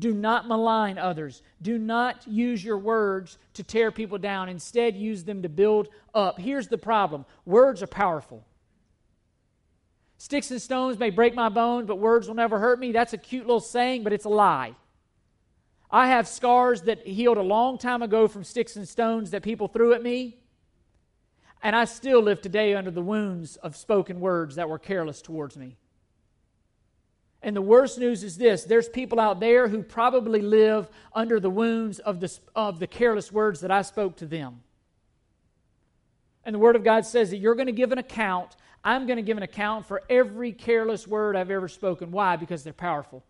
[0.03, 1.43] Do not malign others.
[1.63, 4.49] Do not use your words to tear people down.
[4.49, 6.41] Instead, use them to build up.
[6.41, 8.45] Here's the problem words are powerful.
[10.19, 12.91] Sticks and stones may break my bones, but words will never hurt me.
[12.91, 14.75] That's a cute little saying, but it's a lie.
[15.89, 19.69] I have scars that healed a long time ago from sticks and stones that people
[19.69, 20.37] threw at me.
[21.63, 25.57] And I still live today under the wounds of spoken words that were careless towards
[25.57, 25.77] me.
[27.43, 31.51] And the worst news is this there's people out there who probably live under the
[31.51, 34.61] wounds of the, of the careless words that I spoke to them.
[36.45, 38.57] And the Word of God says that you're going to give an account.
[38.85, 42.11] I'm going to give an account for every careless word I've ever spoken.
[42.11, 42.37] Why?
[42.37, 43.25] Because they're powerful.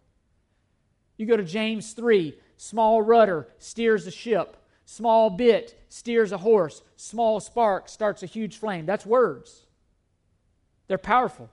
[1.17, 6.83] You go to James 3 small rudder steers a ship, small bit steers a horse,
[6.97, 8.87] small spark starts a huge flame.
[8.87, 9.67] That's words.
[10.89, 11.51] They're powerful.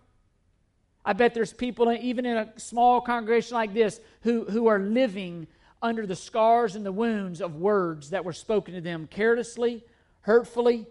[1.10, 5.48] I bet there's people, even in a small congregation like this, who, who are living
[5.82, 9.84] under the scars and the wounds of words that were spoken to them carelessly,
[10.22, 10.86] hurtfully.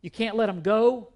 [0.00, 1.08] You can't let them go.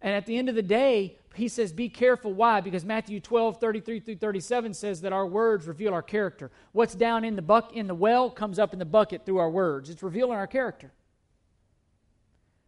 [0.00, 2.32] And at the end of the day, he says, Be careful.
[2.32, 2.60] Why?
[2.60, 6.52] Because Matthew 12, 33 through 37 says that our words reveal our character.
[6.70, 9.50] What's down in the, buck, in the well comes up in the bucket through our
[9.50, 9.90] words.
[9.90, 10.92] It's revealing our character.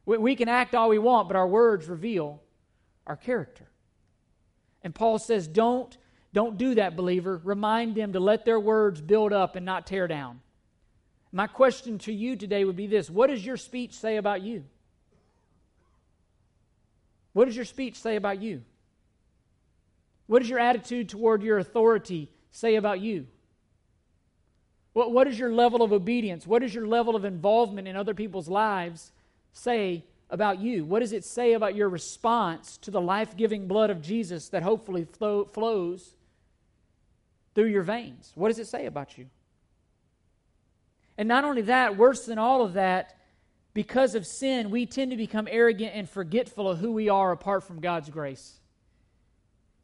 [0.06, 2.40] We, we can act all we want, but our words reveal
[3.06, 3.68] our character.
[4.82, 5.96] And Paul says, don't,
[6.32, 7.40] don't do that, believer.
[7.44, 10.40] Remind them to let their words build up and not tear down.
[11.32, 14.64] My question to you today would be this What does your speech say about you?
[17.32, 18.62] What does your speech say about you?
[20.26, 23.26] What does your attitude toward your authority say about you?
[24.94, 26.46] What, what is your level of obedience?
[26.46, 29.12] What is your level of involvement in other people's lives
[29.56, 30.84] say about you?
[30.84, 34.62] What does it say about your response to the life giving blood of Jesus that
[34.62, 36.16] hopefully flow, flows
[37.54, 38.32] through your veins?
[38.34, 39.26] What does it say about you?
[41.16, 43.16] And not only that, worse than all of that,
[43.72, 47.64] because of sin, we tend to become arrogant and forgetful of who we are apart
[47.64, 48.60] from God's grace.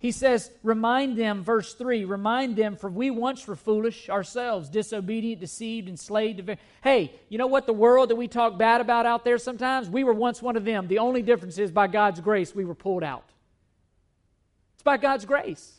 [0.02, 5.40] He says, Remind them, verse 3, remind them, for we once were foolish ourselves, disobedient,
[5.40, 6.56] deceived, enslaved.
[6.82, 7.66] Hey, you know what?
[7.66, 10.64] The world that we talk bad about out there sometimes, we were once one of
[10.64, 10.88] them.
[10.88, 13.30] The only difference is by God's grace, we were pulled out.
[14.74, 15.72] It's by God's grace.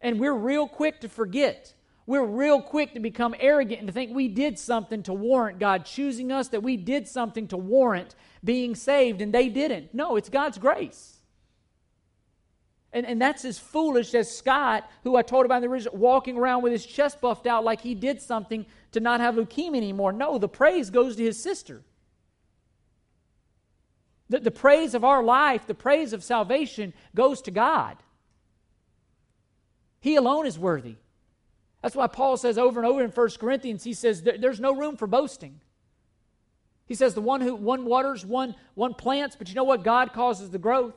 [0.00, 1.72] And we're real quick to forget.
[2.04, 5.84] We're real quick to become arrogant and to think we did something to warrant God
[5.84, 9.94] choosing us, that we did something to warrant being saved, and they didn't.
[9.94, 11.13] No, it's God's grace.
[12.94, 16.38] And, and that's as foolish as Scott, who I told about in the original, walking
[16.38, 20.12] around with his chest buffed out like he did something to not have leukemia anymore.
[20.12, 21.82] No, the praise goes to his sister.
[24.30, 27.96] The, the praise of our life, the praise of salvation goes to God.
[30.00, 30.94] He alone is worthy.
[31.82, 34.96] That's why Paul says over and over in 1 Corinthians, he says there's no room
[34.96, 35.60] for boasting.
[36.86, 39.82] He says the one who one waters, one one plants, but you know what?
[39.82, 40.94] God causes the growth.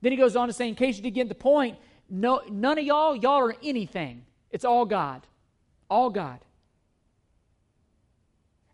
[0.00, 1.78] Then he goes on to say, in case you didn't get the point,
[2.10, 4.24] no, none of y'all, y'all are anything.
[4.50, 5.26] It's all God.
[5.88, 6.40] All God.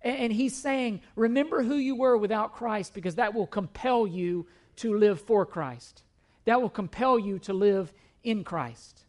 [0.02, 4.46] And, and he's saying, remember who you were without Christ because that will compel you
[4.76, 6.02] to live for Christ.
[6.44, 9.02] That will compel you to live in Christ.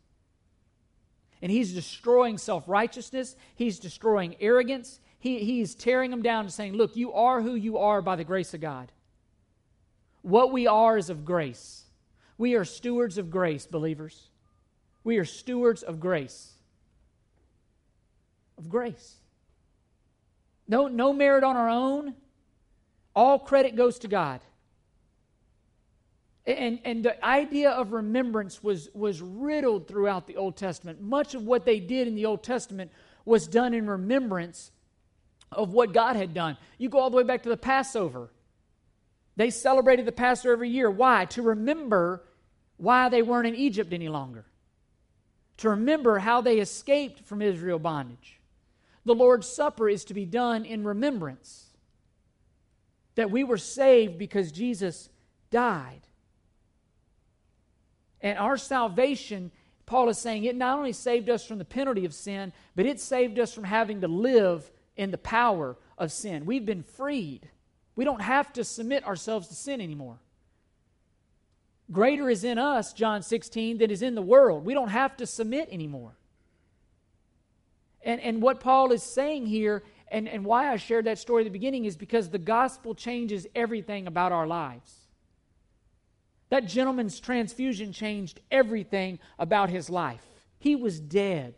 [1.41, 5.00] And he's destroying self righteousness, he's destroying arrogance.
[5.19, 8.24] He, he's tearing them down and saying, Look, you are who you are by the
[8.24, 8.91] grace of God.
[10.24, 11.81] What we are is of grace.
[12.41, 14.19] We are stewards of grace, believers.
[15.04, 16.54] We are stewards of grace.
[18.58, 19.17] Of grace.
[20.67, 22.15] No, no merit on our own.
[23.15, 24.41] All credit goes to God.
[26.47, 30.99] And, and the idea of remembrance was, was riddled throughout the Old Testament.
[30.99, 32.89] Much of what they did in the Old Testament
[33.23, 34.71] was done in remembrance
[35.51, 36.58] of what God had done.
[36.80, 38.32] You go all the way back to the Passover.
[39.36, 40.89] They celebrated the Passover every year.
[40.89, 41.25] Why?
[41.25, 42.23] To remember
[42.82, 44.44] why they weren't in Egypt any longer,
[45.58, 48.39] to remember how they escaped from Israel bondage.
[49.06, 51.67] The Lord's Supper is to be done in remembrance
[53.13, 55.10] that we were saved because Jesus
[55.52, 56.02] died.
[58.20, 59.52] And our salvation,
[59.86, 63.00] Paul is saying, it not only saved us from the penalty of sin, but it
[63.00, 66.48] saved us from having to live in the power of sin.
[66.48, 67.48] We've been freed.
[67.96, 70.17] We don't have to submit ourselves to sin anymore.
[71.91, 74.63] Greater is in us, John 16, than is in the world.
[74.63, 76.15] We don't have to submit anymore.
[78.04, 81.45] And, and what Paul is saying here, and, and why I shared that story at
[81.45, 84.95] the beginning, is because the gospel changes everything about our lives.
[86.49, 90.25] That gentleman's transfusion changed everything about his life.
[90.60, 91.56] He was dead,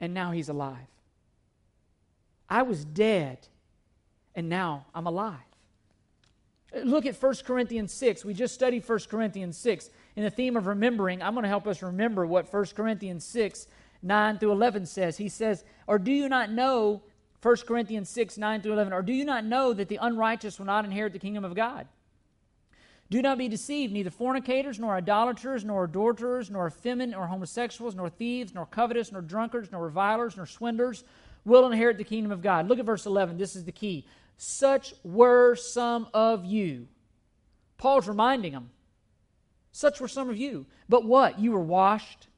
[0.00, 0.78] and now he's alive.
[2.48, 3.38] I was dead,
[4.34, 5.38] and now I'm alive.
[6.84, 8.24] Look at 1 Corinthians 6.
[8.24, 9.90] We just studied 1 Corinthians 6.
[10.16, 13.66] In the theme of remembering, I'm going to help us remember what 1 Corinthians 6
[14.04, 15.16] 9 through 11 says.
[15.16, 17.02] He says, Or do you not know,
[17.40, 20.66] 1 Corinthians 6, 9 through 11, or do you not know that the unrighteous will
[20.66, 21.86] not inherit the kingdom of God?
[23.10, 23.92] Do not be deceived.
[23.92, 29.20] Neither fornicators, nor idolaters, nor adulterers, nor effeminate, nor homosexuals, nor thieves, nor covetous, nor
[29.20, 31.04] drunkards, nor revilers, nor swindlers
[31.44, 32.68] will inherit the kingdom of God.
[32.68, 33.36] Look at verse 11.
[33.36, 34.06] This is the key.
[34.44, 36.88] Such were some of you.
[37.78, 38.70] Paul's reminding them.
[39.70, 40.66] Such were some of you.
[40.88, 41.38] But what?
[41.38, 42.28] You were washed,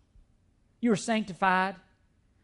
[0.81, 1.77] you were sanctified,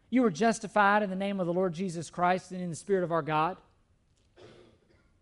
[0.08, 3.04] you were justified in the name of the Lord Jesus Christ and in the Spirit
[3.04, 3.58] of our God.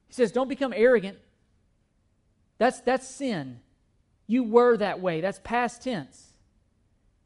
[0.06, 1.18] He says, Don't become arrogant
[2.58, 3.60] that's, that's sin.
[4.26, 5.20] You were that way.
[5.20, 6.34] That's past tense.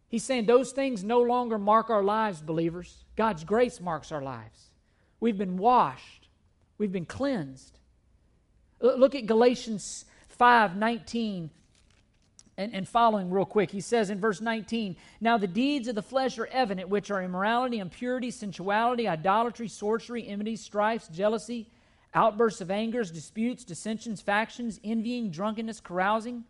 [0.08, 3.04] He's saying those things no longer mark our lives, believers.
[3.16, 4.70] God's grace marks our lives.
[5.18, 6.21] We've been washed,
[6.82, 7.78] we've been cleansed.
[8.80, 11.48] Look at Galatians 5 19
[12.56, 13.70] and, and following real quick.
[13.70, 17.22] He says in verse 19, Now the deeds of the flesh are evident, which are
[17.22, 21.68] immorality, impurity, sensuality, idolatry, sorcery, enmity, strifes, jealousy
[22.14, 26.42] outbursts of angers, disputes, dissensions, factions, envying, drunkenness, carousing,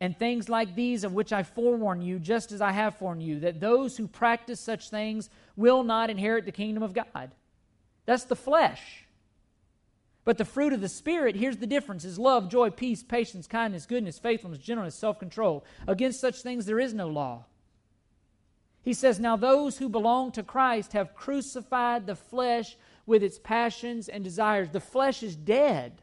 [0.00, 3.38] and things like these, of which I forewarn you, just as I have forewarned you,
[3.40, 7.30] that those who practice such things will not inherit the kingdom of God.
[8.06, 9.05] That's the flesh.
[10.26, 13.86] But the fruit of the Spirit, here's the difference, is love, joy, peace, patience, kindness,
[13.86, 15.64] goodness, faithfulness, gentleness, self control.
[15.86, 17.44] Against such things there is no law.
[18.82, 24.08] He says, Now those who belong to Christ have crucified the flesh with its passions
[24.08, 24.68] and desires.
[24.70, 26.02] The flesh is dead.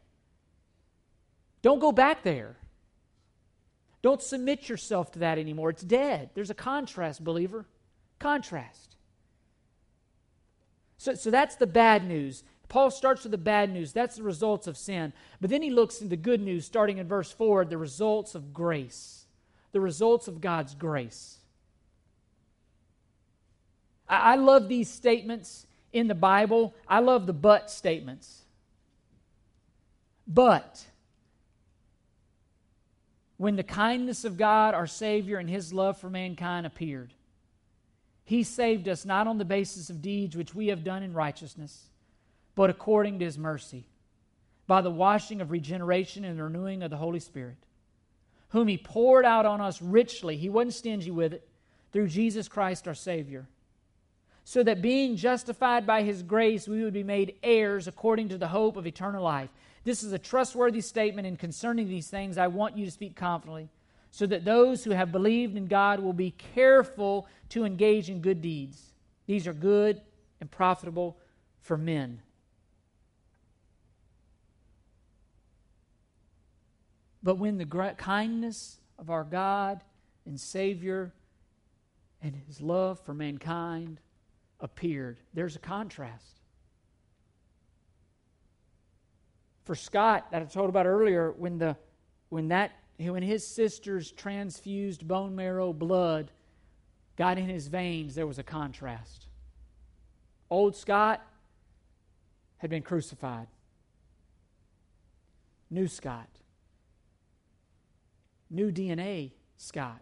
[1.60, 2.56] Don't go back there.
[4.00, 5.68] Don't submit yourself to that anymore.
[5.68, 6.30] It's dead.
[6.32, 7.66] There's a contrast, believer.
[8.18, 8.96] Contrast.
[10.96, 12.42] So, so that's the bad news.
[12.74, 13.92] Paul starts with the bad news.
[13.92, 15.12] That's the results of sin.
[15.40, 19.26] But then he looks into good news, starting in verse 4, the results of grace.
[19.70, 21.36] The results of God's grace.
[24.08, 28.42] I, I love these statements in the Bible, I love the but statements.
[30.26, 30.84] But
[33.36, 37.14] when the kindness of God, our Savior, and His love for mankind appeared,
[38.24, 41.90] He saved us not on the basis of deeds which we have done in righteousness,
[42.54, 43.86] but according to His mercy,
[44.66, 47.56] by the washing of regeneration and renewing of the Holy Spirit,
[48.50, 50.36] whom He poured out on us richly.
[50.36, 51.48] He wasn't stingy with it,
[51.92, 53.46] through Jesus Christ our Savior
[54.44, 58.48] so that being justified by his grace, we would be made heirs according to the
[58.48, 59.48] hope of eternal life.
[59.84, 63.70] This is a trustworthy statement, and concerning these things, I want you to speak confidently,
[64.10, 68.42] so that those who have believed in God will be careful to engage in good
[68.42, 68.92] deeds.
[69.26, 70.00] These are good
[70.40, 71.16] and profitable
[71.62, 72.20] for men.
[77.24, 77.64] But when the
[77.96, 79.82] kindness of our God
[80.26, 81.12] and Savior
[82.22, 83.98] and his love for mankind
[84.60, 85.18] appeared.
[85.32, 86.40] There's a contrast.
[89.64, 91.76] For Scott, that I told about earlier, when the
[92.28, 96.30] when that when his sister's transfused bone marrow blood
[97.16, 99.26] got in his veins, there was a contrast.
[100.50, 101.26] Old Scott
[102.58, 103.48] had been crucified.
[105.70, 106.28] New Scott.
[108.54, 110.00] New DNA Scott.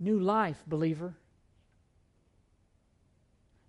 [0.00, 1.14] New life, believer.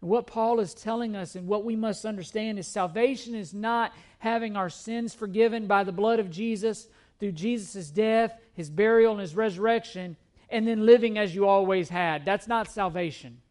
[0.02, 3.94] And What Paul is telling us and what we must understand is salvation is not
[4.20, 6.88] having our sins forgiven by the blood of Jesus
[7.20, 10.18] through Jesus' death, his burial, and his resurrection,
[10.50, 12.26] and then living as you always had.
[12.26, 13.42] That's not salvation.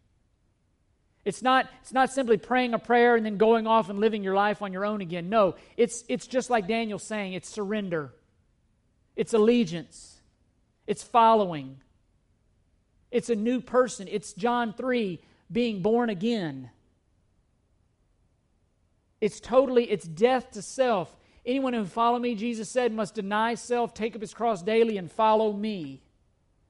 [1.27, 4.37] It's not, it's not simply praying a prayer and then going off and living your
[4.37, 5.29] life on your own again.
[5.29, 8.13] No, it's, it's just like Daniel saying it's surrender,
[9.17, 10.21] it's allegiance,
[10.87, 11.79] it's following,
[13.11, 14.09] it's a new person.
[14.11, 16.71] It's John 3 being born again.
[19.21, 21.17] It's totally, it's death to self.
[21.45, 25.11] Anyone who follow me, Jesus said, must deny self, take up his cross daily, and
[25.11, 26.03] follow me.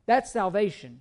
[0.05, 1.01] That's salvation.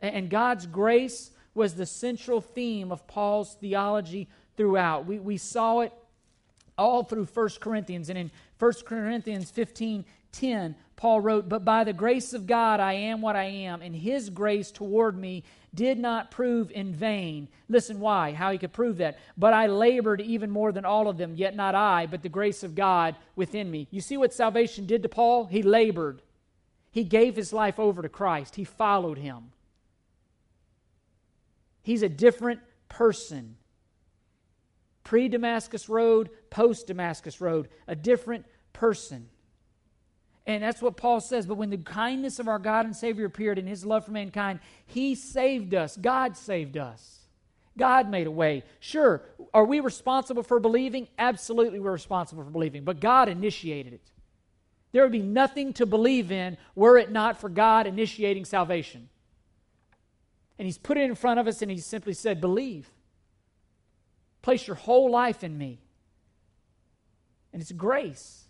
[0.00, 5.06] And God's grace was the central theme of Paul's theology throughout.
[5.06, 5.92] We, we saw it
[6.76, 8.08] all through 1 Corinthians.
[8.08, 12.94] And in 1 Corinthians 15 10, Paul wrote, But by the grace of God I
[12.94, 15.44] am what I am, and his grace toward me
[15.74, 17.48] did not prove in vain.
[17.68, 19.18] Listen why, how he could prove that.
[19.36, 22.62] But I labored even more than all of them, yet not I, but the grace
[22.62, 23.88] of God within me.
[23.90, 25.46] You see what salvation did to Paul?
[25.46, 26.22] He labored.
[26.90, 29.50] He gave his life over to Christ, he followed him.
[31.82, 33.56] He's a different person.
[35.04, 39.28] Pre Damascus Road, post Damascus Road, a different person.
[40.46, 41.46] And that's what Paul says.
[41.46, 44.60] But when the kindness of our God and Savior appeared in his love for mankind,
[44.86, 45.96] he saved us.
[45.96, 47.20] God saved us.
[47.76, 48.62] God made a way.
[48.78, 51.08] Sure, are we responsible for believing?
[51.18, 52.84] Absolutely, we're responsible for believing.
[52.84, 54.10] But God initiated it.
[54.92, 59.08] There would be nothing to believe in were it not for God initiating salvation.
[60.56, 62.90] And He's put it in front of us and He simply said, Believe.
[64.44, 65.78] Place your whole life in me.
[67.50, 68.44] And it's grace.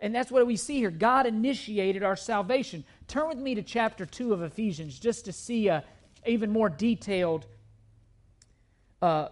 [0.00, 0.92] And that's what we see here.
[0.92, 2.84] God initiated our salvation.
[3.08, 5.82] Turn with me to chapter 2 of Ephesians just to see a
[6.24, 7.44] even more detailed
[9.02, 9.30] uh,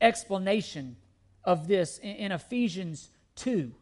[0.00, 0.94] explanation
[1.42, 3.72] of this in, in Ephesians 2.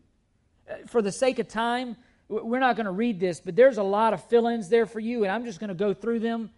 [0.67, 1.95] Uh, for the sake of time,
[2.31, 5.01] we're not going to read this, but there's a lot of fill ins there for
[5.01, 6.49] you, and I'm just going to go through them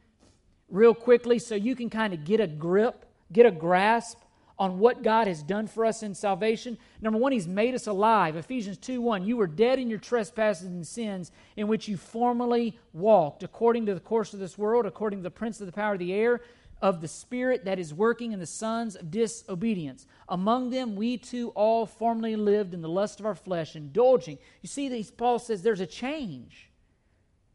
[0.68, 4.16] real quickly so you can kind of get a grip, get a grasp
[4.60, 6.76] on what God has done for us in salvation.
[7.00, 8.36] Number one, He's made us alive.
[8.36, 9.24] Ephesians 2 1.
[9.24, 13.94] You were dead in your trespasses and sins in which you formerly walked, according to
[13.94, 16.42] the course of this world, according to the prince of the power of the air,
[16.82, 20.06] of the Spirit that is working in the sons of disobedience.
[20.28, 24.36] Among them, we too all formerly lived in the lust of our flesh, indulging.
[24.60, 26.68] You see, these, Paul says there's a change.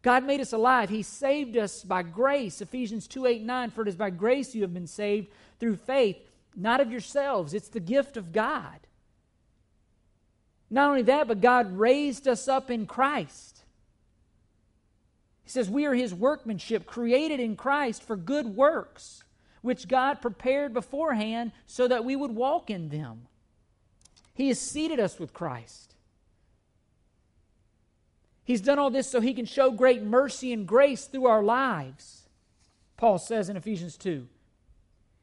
[0.01, 0.89] God made us alive.
[0.89, 2.62] He saved us by grace.
[2.62, 3.70] Ephesians 2 8 9.
[3.70, 5.28] For it is by grace you have been saved
[5.60, 6.18] through faith
[6.56, 7.53] not of yourselves.
[7.53, 8.80] It's the gift of God.
[10.70, 13.64] Not only that, but God raised us up in Christ.
[15.43, 19.24] He says, We are His workmanship, created in Christ for good works,
[19.62, 23.28] which God prepared beforehand so that we would walk in them.
[24.34, 25.95] He has seated us with Christ.
[28.43, 32.28] He's done all this so He can show great mercy and grace through our lives,
[32.97, 34.28] Paul says in Ephesians 2.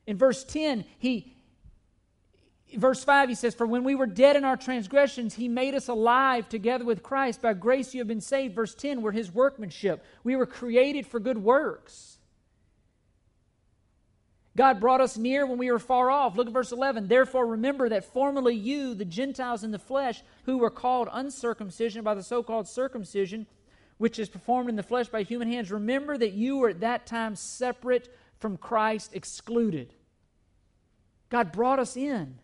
[0.06, 1.36] In verse 10, he
[2.76, 5.88] verse 5 he says for when we were dead in our transgressions he made us
[5.88, 7.42] alive together with Christ.
[7.42, 8.54] By grace you have been saved.
[8.54, 10.04] Verse 10 we're his workmanship.
[10.24, 12.18] We were created for good works.
[14.54, 16.36] God brought us near when we were far off.
[16.36, 20.58] Look at verse 11 therefore remember that formerly you the gentiles in the flesh who
[20.58, 23.46] were called uncircumcision by the so-called circumcision
[23.98, 27.06] which is performed in the flesh by human hands remember that you were at that
[27.06, 28.08] time separate
[28.42, 29.94] from Christ excluded.
[31.30, 32.40] God brought us in.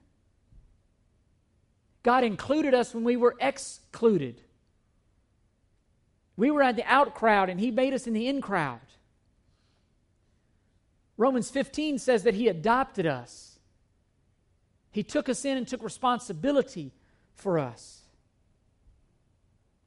[2.05, 4.41] God included us when we were excluded.
[6.37, 8.79] We were at the out crowd and He made us in the in crowd.
[11.17, 13.59] Romans 15 says that He adopted us.
[14.93, 16.93] He took us in and took responsibility
[17.35, 18.03] for us.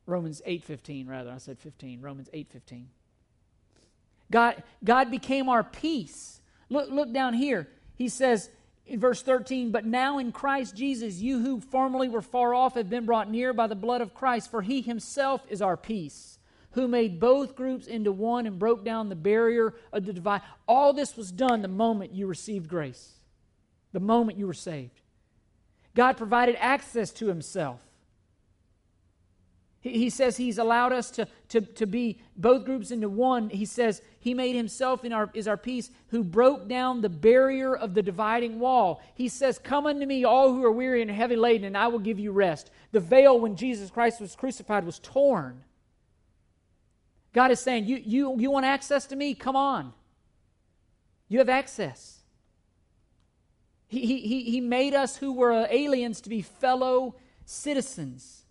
[0.06, 2.02] Romans 8:15 rather, I said 15.
[2.02, 2.88] Romans 8:15.
[4.32, 6.42] God, God became our peace.
[6.70, 7.68] Look, look down here.
[7.96, 8.50] He says
[8.86, 12.90] in verse 13, But now in Christ Jesus, you who formerly were far off have
[12.90, 16.40] been brought near by the blood of Christ, for he himself is our peace,
[16.72, 20.42] who made both groups into one and broke down the barrier of the divide.
[20.68, 23.16] All this was done the moment you received grace,
[23.92, 25.02] the moment you were saved.
[25.94, 27.82] God provided access to himself.
[29.82, 33.50] He says he's allowed us to, to, to be both groups into one.
[33.50, 37.76] He says he made himself in our, is our peace, who broke down the barrier
[37.76, 39.02] of the dividing wall.
[39.16, 41.98] He says, Come unto me, all who are weary and heavy laden, and I will
[41.98, 42.70] give you rest.
[42.92, 45.64] The veil, when Jesus Christ was crucified, was torn.
[47.34, 49.34] God is saying, You, you, you want access to me?
[49.34, 49.94] Come on.
[51.28, 52.20] You have access.
[53.88, 57.16] He, he, he made us who were aliens to be fellow
[57.46, 58.46] citizens.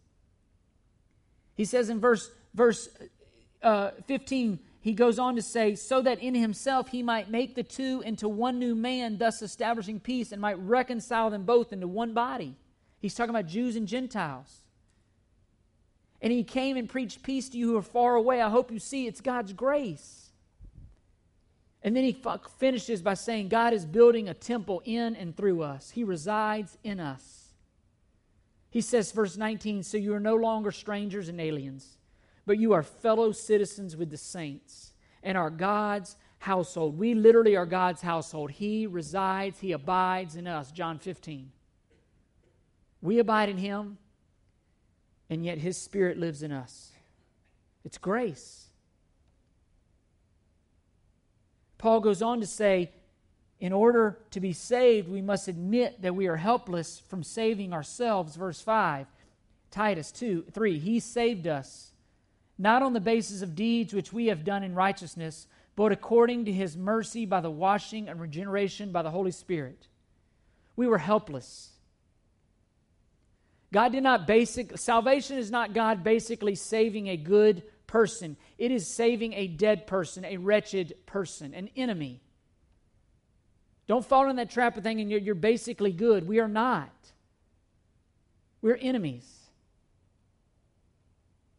[1.61, 2.89] He says in verse, verse
[3.63, 7.63] uh, 15, he goes on to say, so that in himself he might make the
[7.63, 12.15] two into one new man, thus establishing peace, and might reconcile them both into one
[12.15, 12.57] body.
[12.99, 14.63] He's talking about Jews and Gentiles.
[16.23, 18.41] And he came and preached peace to you who are far away.
[18.41, 20.31] I hope you see it's God's grace.
[21.83, 22.23] And then he
[22.57, 27.01] finishes by saying, God is building a temple in and through us, He resides in
[27.01, 27.39] us.
[28.71, 31.99] He says, verse 19, so you are no longer strangers and aliens,
[32.47, 34.93] but you are fellow citizens with the saints
[35.23, 36.99] and are God's household.
[36.99, 38.53] We literally are God's household.
[38.53, 40.71] He resides, He abides in us.
[40.71, 41.51] John 15.
[43.03, 43.99] We abide in Him,
[45.29, 46.93] and yet His Spirit lives in us.
[47.85, 48.68] It's grace.
[51.77, 52.91] Paul goes on to say,
[53.61, 58.35] in order to be saved, we must admit that we are helpless from saving ourselves.
[58.35, 59.07] Verse 5,
[59.71, 60.79] Titus 2 3.
[60.79, 61.93] He saved us,
[62.59, 65.47] not on the basis of deeds which we have done in righteousness,
[65.77, 69.87] but according to his mercy by the washing and regeneration by the Holy Spirit.
[70.75, 71.71] We were helpless.
[73.73, 78.37] God did not basic salvation is not God basically saving a good person.
[78.57, 82.23] It is saving a dead person, a wretched person, an enemy.
[83.91, 86.28] Don't fall in that trap of thinking you're, you're basically good.
[86.28, 86.95] We are not.
[88.62, 89.28] We're enemies.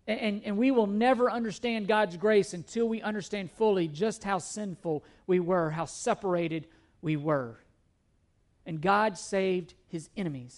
[0.08, 4.38] And, and, and, we will never understand God's grace until we understand fully just how
[4.38, 6.68] sinful we were, how separated
[7.02, 7.58] we were.
[8.66, 10.58] And God saved his enemies.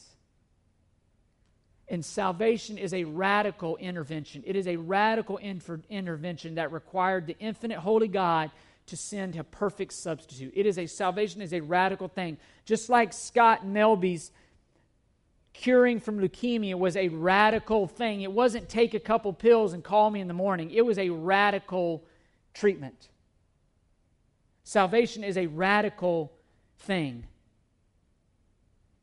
[1.87, 4.43] And salvation is a radical intervention.
[4.45, 8.51] It is a radical inter- intervention that required the infinite holy God
[8.87, 10.53] to send a perfect substitute.
[10.55, 12.37] It is a salvation is a radical thing.
[12.65, 14.31] Just like Scott Melby's
[15.53, 18.21] curing from leukemia was a radical thing.
[18.21, 20.71] It wasn't take a couple pills and call me in the morning.
[20.71, 22.03] It was a radical
[22.53, 23.09] treatment.
[24.63, 26.33] Salvation is a radical
[26.79, 27.25] thing.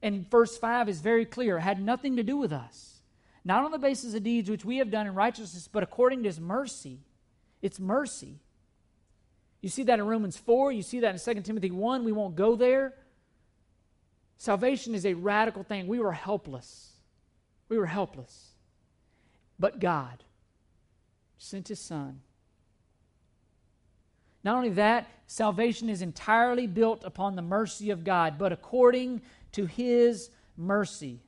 [0.03, 1.59] And verse 5 is very clear.
[1.59, 3.03] It had nothing to do with us.
[3.45, 6.29] Not on the basis of deeds which we have done in righteousness, but according to
[6.29, 7.01] his mercy.
[7.63, 8.41] It's mercy.
[9.61, 10.73] You see that in Romans 4.
[10.73, 12.05] You see that in 2 Timothy 1.
[12.05, 12.95] We won't go there.
[14.39, 15.87] Salvation is a radical thing.
[15.87, 16.93] We were helpless.
[17.69, 18.53] We were helpless.
[19.59, 20.25] But God
[21.37, 22.21] sent his son.
[24.43, 29.21] Not only that, salvation is entirely built upon the mercy of God, but according
[29.53, 31.21] to his mercy.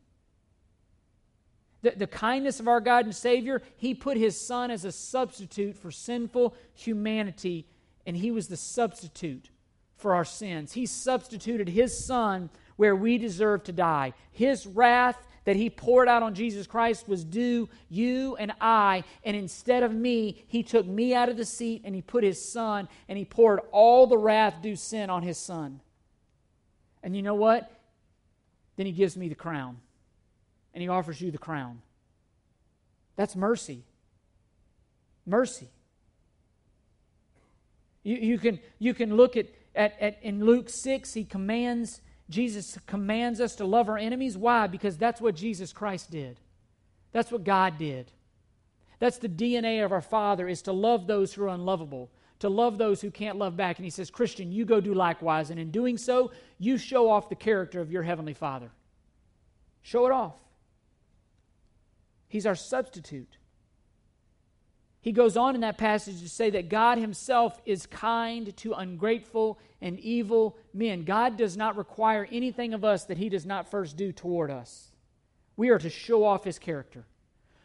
[1.82, 5.76] The, the kindness of our God and Savior, he put his son as a substitute
[5.76, 7.66] for sinful humanity,
[8.06, 9.50] and he was the substitute
[9.96, 10.72] for our sins.
[10.72, 14.14] He substituted his son where we deserve to die.
[14.30, 19.04] His wrath that he poured out on Jesus Christ was due you and I.
[19.24, 22.44] And instead of me, he took me out of the seat and he put his
[22.44, 25.80] son and he poured all the wrath due sin on his son.
[27.02, 27.70] And you know what?
[28.76, 29.78] Then he gives me the crown
[30.74, 31.82] and he offers you the crown.
[33.16, 33.84] That's mercy.
[35.26, 35.68] Mercy.
[38.02, 42.00] You, you, can, you can look at, at, at in Luke 6, he commands
[42.32, 44.36] Jesus commands us to love our enemies.
[44.36, 44.66] Why?
[44.66, 46.40] Because that's what Jesus Christ did.
[47.12, 48.10] That's what God did.
[48.98, 52.78] That's the DNA of our Father is to love those who are unlovable, to love
[52.78, 53.78] those who can't love back.
[53.78, 55.50] And he says, Christian, you go do likewise.
[55.50, 58.70] And in doing so, you show off the character of your Heavenly Father.
[59.82, 60.36] Show it off.
[62.28, 63.36] He's our substitute.
[65.02, 69.58] He goes on in that passage to say that God Himself is kind to ungrateful
[69.80, 71.04] and evil men.
[71.04, 74.92] God does not require anything of us that He does not first do toward us.
[75.56, 77.04] We are to show off His character.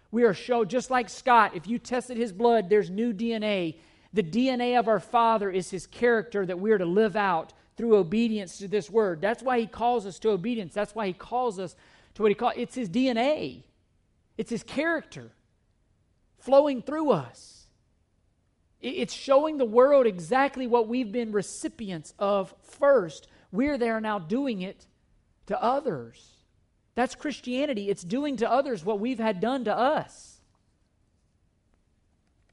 [0.10, 1.56] We are show just like Scott.
[1.56, 3.76] If you tested his blood, there's new DNA.
[4.14, 7.98] The DNA of our Father is His character that we are to live out through
[7.98, 9.22] obedience to this word.
[9.22, 10.74] That's why He calls us to obedience.
[10.74, 11.76] That's why He calls us
[12.16, 13.64] to what He calls it's His DNA.
[14.38, 15.32] It's His character
[16.48, 17.68] flowing through us.
[18.80, 23.28] It's showing the world exactly what we've been recipients of first.
[23.52, 24.86] We're there now doing it
[25.48, 26.26] to others.
[26.96, 27.90] That's Christianity.
[27.90, 30.40] It's doing to others what we've had done to us.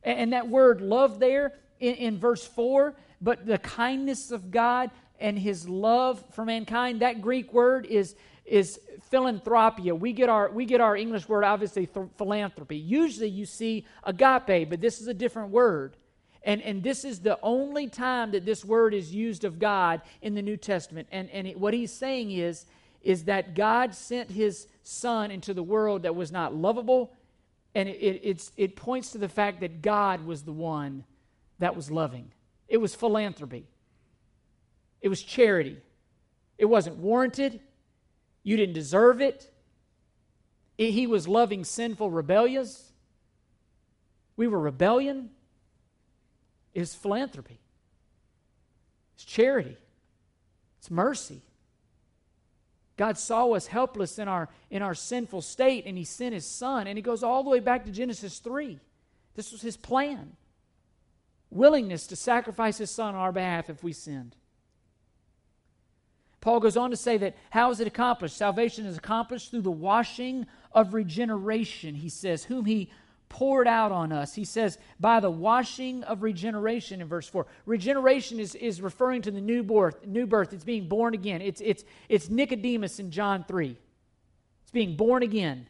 [0.03, 4.90] And that word love there in, in verse 4, but the kindness of God
[5.20, 8.78] and his love for mankind, that Greek word is, is
[9.11, 9.95] philanthropia.
[9.95, 12.76] We get our we get our English word obviously th- philanthropy.
[12.76, 15.97] Usually you see agape, but this is a different word.
[16.45, 20.34] And, and this is the only time that this word is used of God in
[20.34, 21.09] the New Testament.
[21.11, 22.66] And, and it, what he's saying is,
[23.03, 27.12] is that God sent his son into the world that was not lovable.
[27.74, 31.05] And it, it, it points to the fact that God was the one
[31.61, 32.30] that was loving.
[32.68, 33.66] It was philanthropy,
[35.01, 35.78] it was charity.
[36.57, 37.59] It wasn't warranted,
[38.45, 39.51] you didn't deserve it.
[40.76, 42.92] He was loving sinful rebellious.
[44.36, 45.30] We were rebellion.
[46.74, 47.59] It's philanthropy.
[49.14, 49.76] It's charity.
[50.78, 51.42] It's mercy.
[52.97, 56.86] God saw us helpless in our, in our sinful state, and He sent His Son.
[56.86, 58.78] And He goes all the way back to Genesis 3.
[59.34, 60.36] This was His plan
[61.51, 64.36] willingness to sacrifice His Son on our behalf if we sinned.
[66.45, 68.36] Paul goes on to say that how is it accomplished?
[68.36, 72.90] Salvation is accomplished through the washing of regeneration, he says, whom he
[73.30, 74.34] poured out on us.
[74.34, 77.47] He says, by the washing of regeneration in verse 4.
[77.64, 80.53] Regeneration is, is referring to the new birth, new birth.
[80.53, 81.40] It's being born again.
[81.40, 83.74] It's, it's, it's Nicodemus in John 3.
[84.64, 85.66] It's being born again.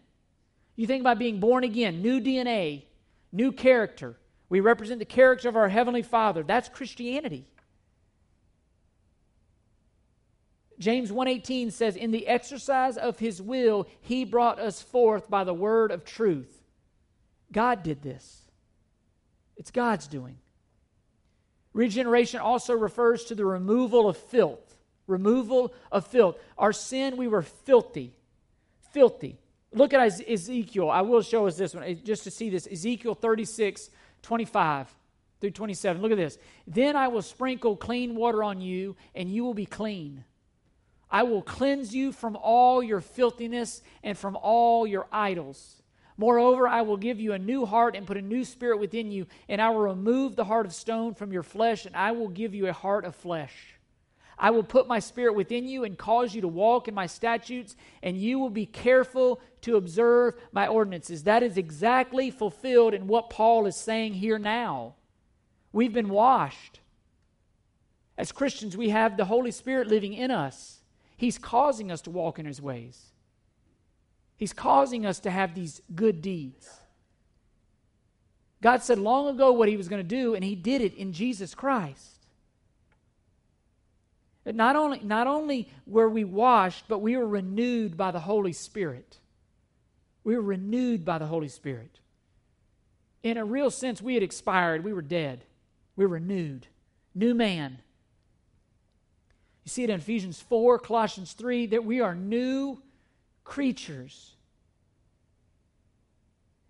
[0.74, 2.82] You think about being born again, new DNA,
[3.30, 4.16] new character.
[4.48, 6.42] We represent the character of our Heavenly Father.
[6.42, 7.46] That's Christianity.
[10.78, 15.54] James 1:18 says in the exercise of his will he brought us forth by the
[15.54, 16.62] word of truth.
[17.52, 18.42] God did this.
[19.56, 20.38] It's God's doing.
[21.72, 24.78] Regeneration also refers to the removal of filth.
[25.06, 26.36] Removal of filth.
[26.56, 28.16] Our sin, we were filthy.
[28.92, 29.38] Filthy.
[29.72, 30.88] Look at Ezekiel.
[30.88, 32.68] I will show us this one eh, just to see this.
[32.70, 33.90] Ezekiel 36,
[34.22, 34.94] 25
[35.40, 36.00] through 27.
[36.00, 36.38] Look at this.
[36.66, 40.24] Then I will sprinkle clean water on you, and you will be clean.
[41.10, 45.82] I will cleanse you from all your filthiness and from all your idols.
[46.16, 49.26] Moreover, I will give you a new heart and put a new spirit within you,
[49.48, 52.54] and I will remove the heart of stone from your flesh, and I will give
[52.54, 53.74] you a heart of flesh.
[54.38, 57.76] I will put my spirit within you and cause you to walk in my statutes,
[58.02, 61.24] and you will be careful to observe my ordinances.
[61.24, 64.94] That is exactly fulfilled in what Paul is saying here now.
[65.72, 66.80] We've been washed.
[68.16, 70.80] As Christians, we have the Holy Spirit living in us.
[71.24, 73.02] He's causing us to walk in his ways.
[74.36, 76.68] He's causing us to have these good deeds.
[78.60, 81.14] God said long ago what he was going to do, and he did it in
[81.14, 82.26] Jesus Christ.
[84.44, 89.16] Not only, not only were we washed, but we were renewed by the Holy Spirit.
[90.24, 92.00] We were renewed by the Holy Spirit.
[93.22, 94.84] In a real sense, we had expired.
[94.84, 95.46] We were dead.
[95.96, 96.66] We were renewed.
[97.14, 97.78] New man.
[99.64, 102.82] You see it in Ephesians 4, Colossians 3, that we are new
[103.44, 104.34] creatures.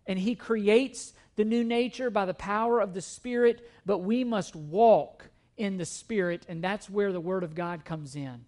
[0.07, 4.55] And He creates the new nature by the power of the Spirit, but we must
[4.55, 8.45] walk in the Spirit, and that's where the Word of God comes in.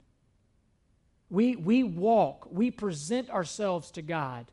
[1.28, 4.46] We, we walk, we present ourselves to God,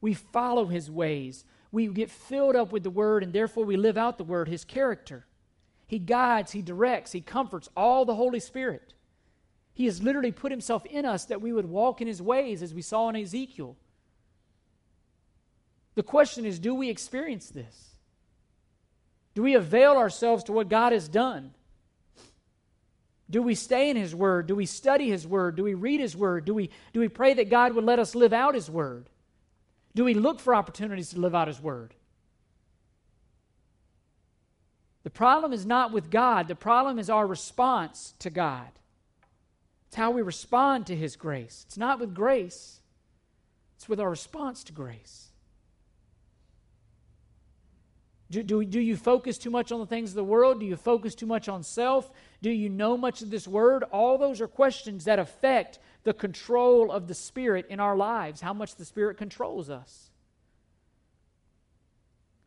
[0.00, 3.98] we follow His ways, we get filled up with the Word, and therefore we live
[3.98, 5.26] out the Word, His character.
[5.86, 8.94] He guides, He directs, He comforts, all the Holy Spirit.
[9.74, 12.72] He has literally put Himself in us that we would walk in His ways, as
[12.72, 13.76] we saw in Ezekiel.
[15.96, 17.90] The question is do we experience this?
[19.34, 21.52] Do we avail ourselves to what God has done?
[23.28, 24.46] Do we stay in His Word?
[24.46, 25.56] Do we study His Word?
[25.56, 26.44] Do we read His Word?
[26.44, 29.08] Do we, do we pray that God would let us live out His Word?
[29.94, 31.94] Do we look for opportunities to live out His Word?
[35.02, 38.68] The problem is not with God, the problem is our response to God.
[39.86, 41.64] It's how we respond to His grace.
[41.66, 42.80] It's not with grace,
[43.76, 45.30] it's with our response to grace.
[48.30, 50.58] Do, do, do you focus too much on the things of the world?
[50.58, 52.10] Do you focus too much on self?
[52.42, 53.84] Do you know much of this word?
[53.92, 58.52] All those are questions that affect the control of the Spirit in our lives, how
[58.52, 60.10] much the Spirit controls us.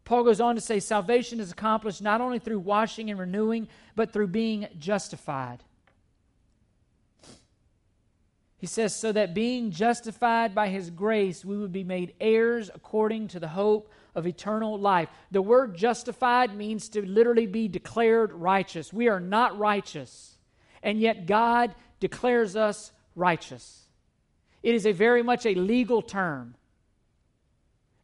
[0.03, 4.11] Paul goes on to say salvation is accomplished not only through washing and renewing, but
[4.11, 5.63] through being justified.
[8.58, 13.28] He says, so that being justified by his grace, we would be made heirs according
[13.30, 15.10] to the hope of eternal life.
[15.30, 18.91] The word justified means to literally be declared righteous.
[18.91, 20.38] We are not righteous,
[20.82, 23.84] and yet God declares us righteous.
[24.64, 26.55] It is a very much a legal term.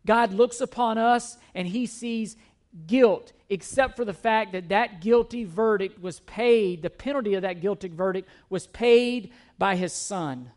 [0.05, 2.37] God looks upon us and he sees
[2.85, 7.61] guilt, except for the fact that that guilty verdict was paid, the penalty of that
[7.61, 10.51] guilty verdict was paid by his son.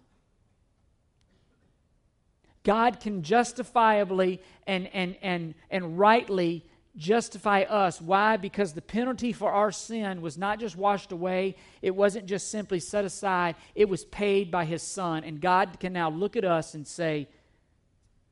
[2.64, 6.64] God can justifiably and, and, and, and rightly
[6.96, 8.00] justify us.
[8.00, 8.38] Why?
[8.38, 12.80] Because the penalty for our sin was not just washed away, it wasn't just simply
[12.80, 15.22] set aside, it was paid by His Son.
[15.22, 17.28] And God can now look at us and say,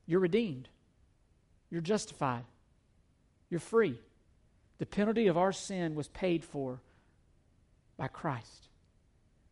[0.05, 0.67] You're redeemed,
[1.69, 2.43] you're justified,
[3.49, 3.99] you're free.
[4.77, 6.81] The penalty of our sin was paid for
[7.97, 8.67] by Christ.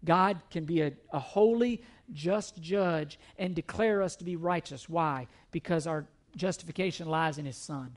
[0.03, 4.89] God can be a, a holy, just judge and declare us to be righteous.
[4.89, 5.27] Why?
[5.51, 6.05] Because our
[6.35, 7.95] justification lies in his son.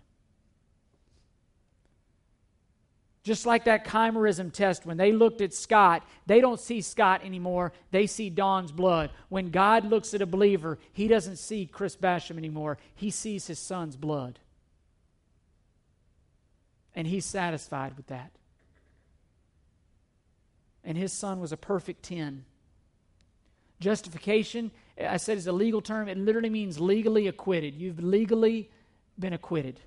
[3.24, 7.72] Just like that chimerism test, when they looked at Scott, they don't see Scott anymore.
[7.90, 9.10] They see Don's blood.
[9.28, 12.78] When God looks at a believer, he doesn't see Chris Basham anymore.
[12.94, 14.38] He sees his son's blood.
[16.96, 18.32] And he's satisfied with that.
[20.82, 22.44] And his son was a perfect 10.
[23.78, 26.08] Justification, I said, is a legal term.
[26.08, 27.74] It literally means legally acquitted.
[27.74, 28.70] You've legally
[29.18, 29.80] been acquitted.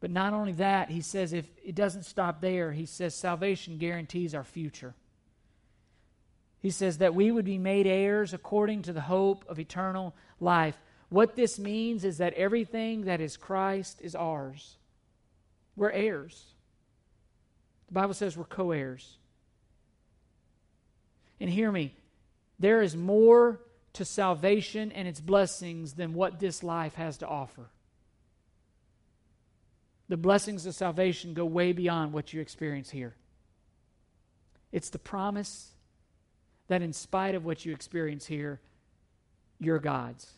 [0.00, 4.34] But not only that, he says if it doesn't stop there, he says salvation guarantees
[4.34, 4.94] our future.
[6.60, 10.76] He says that we would be made heirs according to the hope of eternal life.
[11.14, 14.78] What this means is that everything that is Christ is ours.
[15.76, 16.44] We're heirs.
[17.86, 19.16] The Bible says we're co heirs.
[21.38, 21.94] And hear me,
[22.58, 23.60] there is more
[23.92, 27.68] to salvation and its blessings than what this life has to offer.
[30.08, 33.14] The blessings of salvation go way beyond what you experience here.
[34.72, 35.70] It's the promise
[36.66, 38.58] that, in spite of what you experience here,
[39.60, 40.28] you're God's.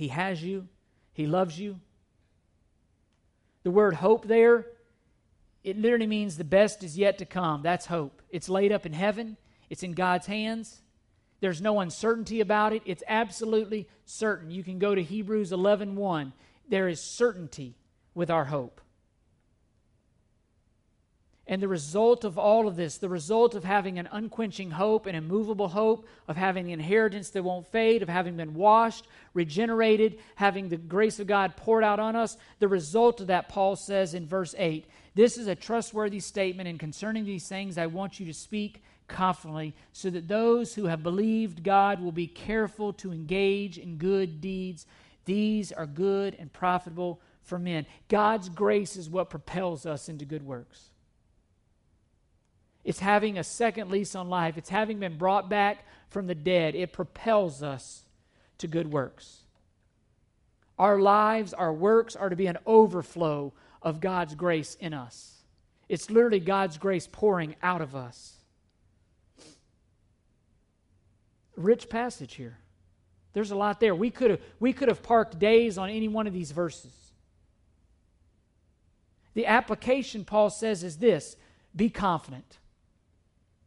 [0.00, 0.66] He has you,
[1.12, 1.78] He loves you.
[3.64, 4.64] The word hope there,
[5.62, 7.60] it literally means the best is yet to come.
[7.60, 8.22] That's hope.
[8.30, 9.36] It's laid up in heaven,
[9.68, 10.80] it's in God's hands.
[11.40, 12.80] There's no uncertainty about it.
[12.86, 14.50] It's absolutely certain.
[14.50, 15.94] You can go to Hebrews 11:1.
[15.96, 16.32] 1.
[16.66, 17.76] There is certainty
[18.14, 18.80] with our hope.
[21.50, 25.16] And the result of all of this, the result of having an unquenching hope, an
[25.16, 30.68] immovable hope, of having the inheritance that won't fade, of having been washed, regenerated, having
[30.68, 34.28] the grace of God poured out on us, the result of that, Paul says in
[34.28, 34.86] verse 8,
[35.16, 39.74] this is a trustworthy statement, and concerning these things, I want you to speak confidently,
[39.92, 44.86] so that those who have believed God will be careful to engage in good deeds.
[45.24, 47.86] These are good and profitable for men.
[48.06, 50.89] God's grace is what propels us into good works.
[52.84, 56.74] It's having a second lease on life, it's having been brought back from the dead.
[56.74, 58.02] It propels us
[58.58, 59.42] to good works.
[60.78, 63.52] Our lives, our works are to be an overflow
[63.82, 65.42] of God's grace in us.
[65.88, 68.36] It's literally God's grace pouring out of us.
[71.56, 72.58] Rich passage here.
[73.32, 73.94] There's a lot there.
[73.94, 77.12] We could have we could have parked days on any one of these verses.
[79.34, 81.36] The application, Paul says, is this
[81.74, 82.59] be confident.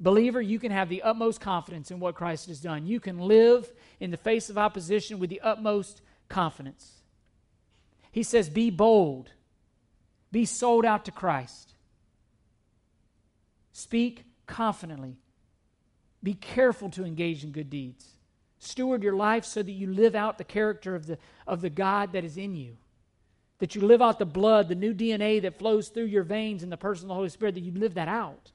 [0.03, 2.85] Believer, you can have the utmost confidence in what Christ has done.
[2.85, 7.01] You can live in the face of opposition with the utmost confidence.
[8.11, 9.31] He says, Be bold,
[10.31, 11.73] be sold out to Christ.
[13.71, 15.15] Speak confidently.
[16.21, 18.05] Be careful to engage in good deeds.
[18.59, 22.13] Steward your life so that you live out the character of the, of the God
[22.13, 22.77] that is in you
[23.59, 26.69] that you live out the blood, the new DNA that flows through your veins in
[26.69, 28.51] the person of the Holy Spirit, that you live that out.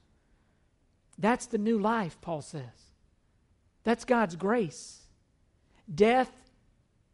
[1.19, 2.63] That's the new life, Paul says.
[3.83, 5.01] That's God's grace.
[5.93, 6.31] Death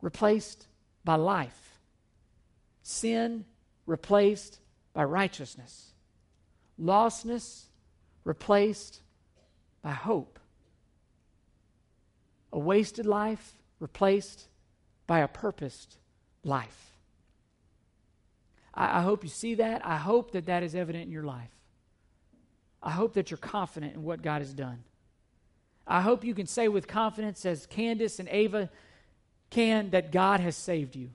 [0.02, 0.68] replaced
[1.04, 1.80] by life,
[2.84, 3.46] sin
[3.88, 4.60] replaced
[4.94, 5.94] by righteousness,
[6.80, 7.66] lostness
[8.24, 9.02] replaced
[9.82, 10.40] by hope,
[12.54, 14.48] a wasted life replaced
[15.08, 15.98] by a purposed
[16.44, 16.92] life.
[18.74, 19.86] I, I hope you see that.
[19.86, 21.55] I hope that that is evident in your life.
[22.86, 24.84] I hope that you're confident in what God has done.
[25.88, 28.70] I hope you can say with confidence, as Candace and Ava
[29.50, 31.10] can, that God has saved you.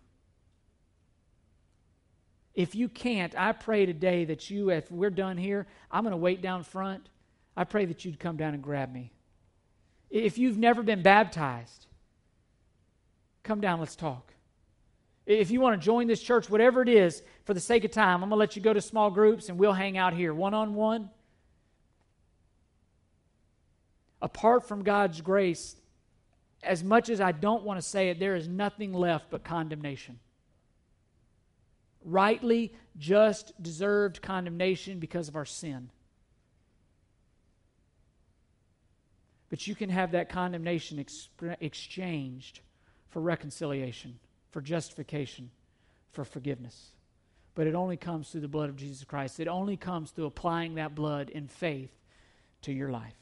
[2.54, 6.16] If you can't, I pray today that you, if we're done here, I'm going to
[6.16, 7.08] wait down front.
[7.56, 9.12] I pray that you'd come down and grab me.
[10.10, 11.86] If you've never been baptized,
[13.44, 14.32] come down, let's talk.
[15.24, 18.14] If you want to join this church, whatever it is, for the sake of time,
[18.14, 20.54] I'm going to let you go to small groups and we'll hang out here one
[20.54, 21.10] on one.
[24.22, 25.76] Apart from God's grace,
[26.62, 30.18] as much as I don't want to say it, there is nothing left but condemnation.
[32.04, 35.90] Rightly, just deserved condemnation because of our sin.
[39.48, 41.28] But you can have that condemnation ex-
[41.60, 42.60] exchanged
[43.08, 44.18] for reconciliation
[44.50, 45.50] for justification,
[46.12, 46.90] for forgiveness.
[47.54, 49.40] But it only comes through the blood of Jesus Christ.
[49.40, 51.92] It only comes through applying that blood in faith
[52.62, 53.14] to your life.